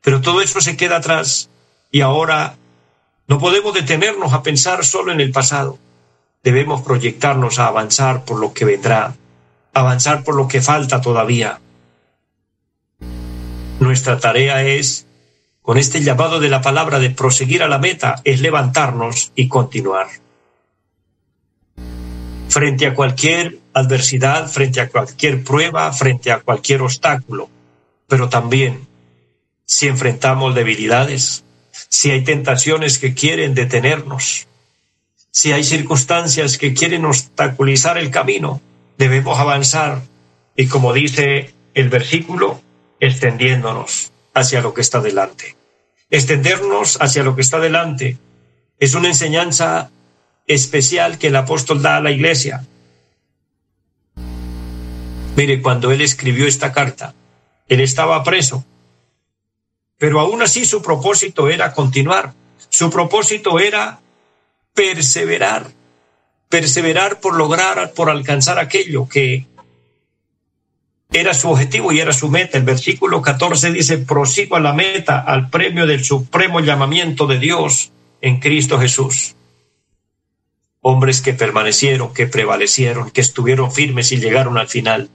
Pero 0.01 0.21
todo 0.21 0.41
eso 0.41 0.61
se 0.61 0.77
queda 0.77 0.95
atrás 0.95 1.49
y 1.91 1.99
ahora 1.99 2.55
no 3.27 3.39
podemos 3.39 3.73
detenernos 3.73 4.33
a 4.33 4.43
pensar 4.43 4.85
solo 4.85 5.11
en 5.11 5.19
el 5.19 5.31
pasado. 5.31 5.79
Debemos 6.43 6.81
proyectarnos 6.81 7.57
a 7.57 7.67
avanzar 7.67 8.23
por 8.23 8.39
lo 8.39 8.53
que 8.53 8.65
vendrá, 8.65 9.15
avanzar 9.73 10.23
por 10.23 10.35
lo 10.35 10.47
que 10.47 10.61
falta 10.61 11.01
todavía. 11.01 11.59
Nuestra 13.79 14.19
tarea 14.19 14.63
es, 14.63 15.07
con 15.61 15.77
este 15.77 16.01
llamado 16.01 16.39
de 16.39 16.49
la 16.49 16.61
palabra 16.61 16.99
de 16.99 17.09
proseguir 17.09 17.63
a 17.63 17.67
la 17.67 17.79
meta, 17.79 18.21
es 18.23 18.41
levantarnos 18.41 19.31
y 19.35 19.47
continuar. 19.47 20.07
Frente 22.47 22.85
a 22.85 22.93
cualquier 22.93 23.59
adversidad, 23.73 24.47
frente 24.47 24.81
a 24.81 24.89
cualquier 24.89 25.43
prueba, 25.43 25.91
frente 25.91 26.31
a 26.31 26.39
cualquier 26.39 26.83
obstáculo, 26.83 27.49
pero 28.07 28.29
también 28.29 28.87
si 29.65 29.87
enfrentamos 29.87 30.53
debilidades, 30.53 31.44
si 31.95 32.11
hay 32.11 32.25
tentaciones 32.25 32.99
que 32.99 33.13
quieren 33.13 33.53
detenernos, 33.53 34.47
si 35.31 35.53
hay 35.53 35.63
circunstancias 35.63 36.57
que 36.57 36.73
quieren 36.73 37.05
obstaculizar 37.05 37.97
el 37.97 38.11
camino, 38.11 38.59
debemos 38.97 39.39
avanzar 39.39 40.01
y 40.57 40.67
como 40.67 40.91
dice 40.91 41.53
el 41.73 41.87
versículo, 41.87 42.61
extendiéndonos 42.99 44.11
hacia 44.33 44.59
lo 44.59 44.73
que 44.73 44.81
está 44.81 44.99
delante. 44.99 45.55
Extendernos 46.09 46.97
hacia 46.99 47.23
lo 47.23 47.33
que 47.33 47.41
está 47.41 47.59
delante 47.59 48.17
es 48.77 48.93
una 48.93 49.07
enseñanza 49.07 49.89
especial 50.47 51.17
que 51.17 51.27
el 51.27 51.37
apóstol 51.37 51.81
da 51.81 51.95
a 51.95 52.01
la 52.01 52.11
iglesia. 52.11 52.65
Mire, 55.37 55.61
cuando 55.61 55.91
él 55.91 56.01
escribió 56.01 56.45
esta 56.45 56.73
carta, 56.73 57.13
él 57.69 57.79
estaba 57.79 58.21
preso, 58.25 58.65
pero 59.97 60.19
aún 60.19 60.41
así 60.41 60.65
su 60.65 60.81
propósito 60.81 61.49
era 61.49 61.73
continuar, 61.73 62.33
su 62.69 62.89
propósito 62.89 63.59
era 63.59 63.99
perseverar, 64.73 65.71
perseverar 66.49 67.19
por 67.19 67.35
lograr, 67.35 67.93
por 67.93 68.09
alcanzar 68.09 68.59
aquello 68.59 69.07
que 69.07 69.47
era 71.11 71.33
su 71.33 71.49
objetivo 71.49 71.91
y 71.91 71.99
era 71.99 72.11
su 72.11 72.29
meta. 72.29 72.57
El 72.57 72.65
versículo 72.65 73.21
14 73.21 73.71
dice, 73.71 73.97
prosigo 73.99 74.57
a 74.57 74.59
la 74.59 74.73
meta, 74.73 75.21
al 75.21 75.49
premio 75.49 75.85
del 75.87 76.03
supremo 76.03 76.59
llamamiento 76.59 77.25
de 77.27 77.39
Dios 77.39 77.91
en 78.21 78.39
Cristo 78.39 78.79
Jesús. 78.79 79.35
Hombres 80.81 81.21
que 81.21 81.33
permanecieron, 81.33 82.13
que 82.13 82.27
prevalecieron, 82.27 83.11
que 83.11 83.21
estuvieron 83.21 83.71
firmes 83.71 84.11
y 84.11 84.17
llegaron 84.17 84.57
al 84.57 84.67
final. 84.67 85.09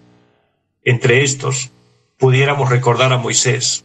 Entre 0.83 1.23
estos 1.23 1.71
pudiéramos 2.17 2.71
recordar 2.71 3.13
a 3.13 3.19
Moisés, 3.19 3.85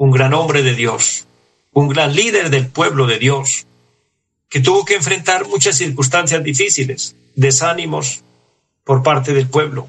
un 0.00 0.10
gran 0.10 0.32
hombre 0.32 0.62
de 0.62 0.74
Dios, 0.74 1.26
un 1.74 1.88
gran 1.88 2.16
líder 2.16 2.48
del 2.48 2.68
pueblo 2.68 3.06
de 3.06 3.18
Dios, 3.18 3.66
que 4.48 4.60
tuvo 4.60 4.86
que 4.86 4.94
enfrentar 4.94 5.46
muchas 5.46 5.76
circunstancias 5.76 6.42
difíciles, 6.42 7.14
desánimos 7.36 8.24
por 8.82 9.02
parte 9.02 9.34
del 9.34 9.46
pueblo, 9.46 9.88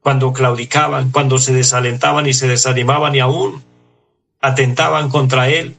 cuando 0.00 0.32
claudicaban, 0.32 1.12
cuando 1.12 1.38
se 1.38 1.52
desalentaban 1.52 2.26
y 2.26 2.34
se 2.34 2.48
desanimaban 2.48 3.14
y 3.14 3.20
aún 3.20 3.62
atentaban 4.40 5.08
contra 5.08 5.48
él 5.48 5.76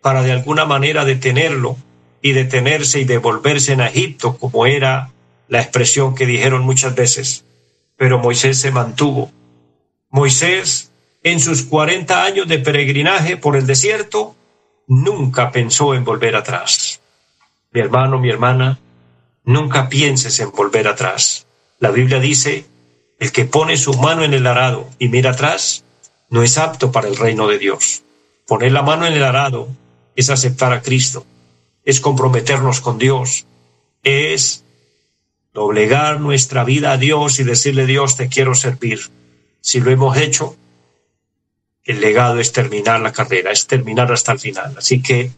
para 0.00 0.22
de 0.22 0.32
alguna 0.32 0.64
manera 0.64 1.04
detenerlo 1.04 1.76
y 2.22 2.32
detenerse 2.32 3.00
y 3.00 3.04
devolverse 3.04 3.74
en 3.74 3.82
Egipto, 3.82 4.38
como 4.38 4.64
era 4.64 5.10
la 5.48 5.60
expresión 5.60 6.14
que 6.14 6.24
dijeron 6.24 6.62
muchas 6.62 6.94
veces. 6.94 7.44
Pero 7.94 8.18
Moisés 8.18 8.58
se 8.58 8.70
mantuvo. 8.70 9.30
Moisés 10.08 10.87
en 11.22 11.40
sus 11.40 11.62
40 11.62 12.24
años 12.24 12.48
de 12.48 12.58
peregrinaje 12.58 13.36
por 13.36 13.56
el 13.56 13.66
desierto, 13.66 14.34
nunca 14.86 15.50
pensó 15.50 15.94
en 15.94 16.04
volver 16.04 16.36
atrás. 16.36 17.00
Mi 17.72 17.80
hermano, 17.80 18.18
mi 18.18 18.30
hermana, 18.30 18.78
nunca 19.44 19.88
pienses 19.88 20.38
en 20.40 20.50
volver 20.50 20.88
atrás. 20.88 21.46
La 21.80 21.90
Biblia 21.90 22.20
dice, 22.20 22.64
el 23.18 23.32
que 23.32 23.44
pone 23.44 23.76
su 23.76 23.94
mano 23.94 24.24
en 24.24 24.34
el 24.34 24.46
arado 24.46 24.88
y 24.98 25.08
mira 25.08 25.30
atrás, 25.30 25.84
no 26.30 26.42
es 26.42 26.58
apto 26.58 26.92
para 26.92 27.08
el 27.08 27.16
reino 27.16 27.46
de 27.48 27.58
Dios. 27.58 28.02
Poner 28.46 28.72
la 28.72 28.82
mano 28.82 29.06
en 29.06 29.12
el 29.12 29.24
arado 29.24 29.68
es 30.16 30.30
aceptar 30.30 30.72
a 30.72 30.82
Cristo, 30.82 31.26
es 31.84 32.00
comprometernos 32.00 32.80
con 32.80 32.98
Dios, 32.98 33.46
es 34.02 34.64
doblegar 35.52 36.20
nuestra 36.20 36.64
vida 36.64 36.92
a 36.92 36.96
Dios 36.96 37.40
y 37.40 37.44
decirle 37.44 37.86
Dios, 37.86 38.16
te 38.16 38.28
quiero 38.28 38.54
servir. 38.54 39.00
Si 39.60 39.80
lo 39.80 39.90
hemos 39.90 40.16
hecho, 40.16 40.56
el 41.88 42.02
legado 42.02 42.38
es 42.38 42.52
terminar 42.52 43.00
la 43.00 43.12
carrera, 43.12 43.50
es 43.50 43.66
terminar 43.66 44.12
hasta 44.12 44.32
el 44.32 44.38
final. 44.38 44.74
Así 44.76 45.00
que 45.00 45.30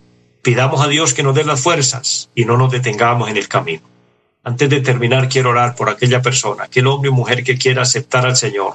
pidamos 0.43 0.81
a 0.81 0.89
Dios 0.89 1.15
que 1.15 1.23
nos 1.23 1.37
dé 1.37 1.45
las 1.45 1.61
fuerzas 1.61 2.29
y 2.35 2.45
no 2.45 2.57
nos 2.57 2.73
detengamos 2.73 3.31
en 3.31 3.37
el 3.37 3.47
camino. 3.47 3.83
Antes 4.43 4.69
de 4.69 4.81
terminar, 4.81 5.29
quiero 5.29 5.51
orar 5.51 5.77
por 5.77 5.89
aquella 5.89 6.21
persona, 6.23 6.65
aquel 6.65 6.89
hombre 6.89 7.11
o 7.11 7.13
mujer 7.13 7.45
que 7.45 7.57
quiera 7.57 7.83
aceptar 7.83 8.27
al 8.27 8.37
Señor. 8.37 8.75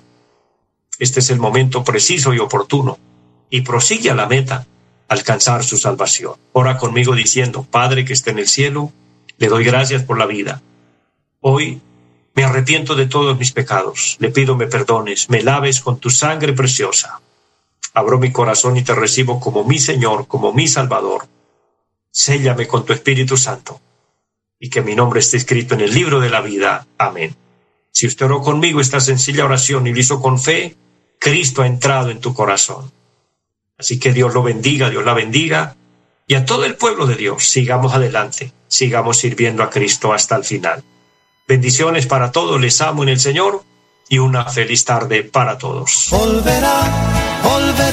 Este 0.99 1.19
es 1.19 1.29
el 1.31 1.39
momento 1.39 1.83
preciso 1.83 2.33
y 2.33 2.39
oportuno 2.39 2.97
y 3.49 3.59
prosigue 3.59 4.09
a 4.09 4.15
la 4.15 4.27
meta, 4.27 4.65
alcanzar 5.09 5.65
su 5.65 5.75
salvación. 5.75 6.35
Ora 6.53 6.77
conmigo 6.77 7.13
diciendo, 7.13 7.67
Padre 7.69 8.05
que 8.05 8.13
esté 8.13 8.31
en 8.31 8.39
el 8.39 8.47
cielo, 8.47 8.93
le 9.37 9.49
doy 9.49 9.65
gracias 9.65 10.01
por 10.03 10.17
la 10.17 10.27
vida. 10.27 10.61
Hoy 11.41 11.81
me 12.35 12.45
arrepiento 12.45 12.95
de 12.95 13.07
todos 13.07 13.37
mis 13.37 13.51
pecados. 13.51 14.15
Le 14.19 14.29
pido 14.29 14.55
me 14.55 14.67
perdones, 14.67 15.29
me 15.29 15.43
laves 15.43 15.81
con 15.81 15.99
tu 15.99 16.09
sangre 16.09 16.53
preciosa 16.53 17.19
abro 17.95 18.19
mi 18.19 18.31
corazón 18.31 18.77
y 18.77 18.83
te 18.83 18.93
recibo 18.93 19.39
como 19.39 19.63
mi 19.63 19.79
Señor, 19.79 20.27
como 20.27 20.53
mi 20.53 20.67
Salvador. 20.67 21.27
Séllame 22.11 22.67
con 22.67 22.85
tu 22.85 22.93
Espíritu 22.93 23.37
Santo 23.37 23.81
y 24.59 24.69
que 24.69 24.81
mi 24.81 24.95
nombre 24.95 25.21
esté 25.21 25.37
escrito 25.37 25.73
en 25.73 25.81
el 25.81 25.93
libro 25.93 26.19
de 26.19 26.29
la 26.29 26.41
vida. 26.41 26.85
Amén. 26.97 27.35
Si 27.91 28.05
usted 28.05 28.25
oró 28.25 28.41
conmigo 28.41 28.81
esta 28.81 28.99
sencilla 28.99 29.45
oración 29.45 29.87
y 29.87 29.93
lo 29.93 29.99
hizo 29.99 30.21
con 30.21 30.39
fe, 30.39 30.75
Cristo 31.19 31.61
ha 31.61 31.67
entrado 31.67 32.09
en 32.09 32.19
tu 32.19 32.33
corazón. 32.33 32.91
Así 33.77 33.99
que 33.99 34.13
Dios 34.13 34.33
lo 34.33 34.43
bendiga, 34.43 34.89
Dios 34.89 35.05
la 35.05 35.13
bendiga 35.13 35.75
y 36.27 36.35
a 36.35 36.45
todo 36.45 36.65
el 36.65 36.75
pueblo 36.75 37.07
de 37.07 37.15
Dios. 37.15 37.43
Sigamos 37.45 37.93
adelante, 37.93 38.51
sigamos 38.67 39.17
sirviendo 39.17 39.63
a 39.63 39.69
Cristo 39.69 40.13
hasta 40.13 40.35
el 40.35 40.43
final. 40.43 40.83
Bendiciones 41.47 42.07
para 42.07 42.31
todos, 42.31 42.59
les 42.59 42.81
amo 42.81 43.03
en 43.03 43.09
el 43.09 43.19
Señor 43.19 43.63
y 44.09 44.17
una 44.17 44.45
feliz 44.45 44.83
tarde 44.83 45.23
para 45.23 45.57
todos. 45.57 46.09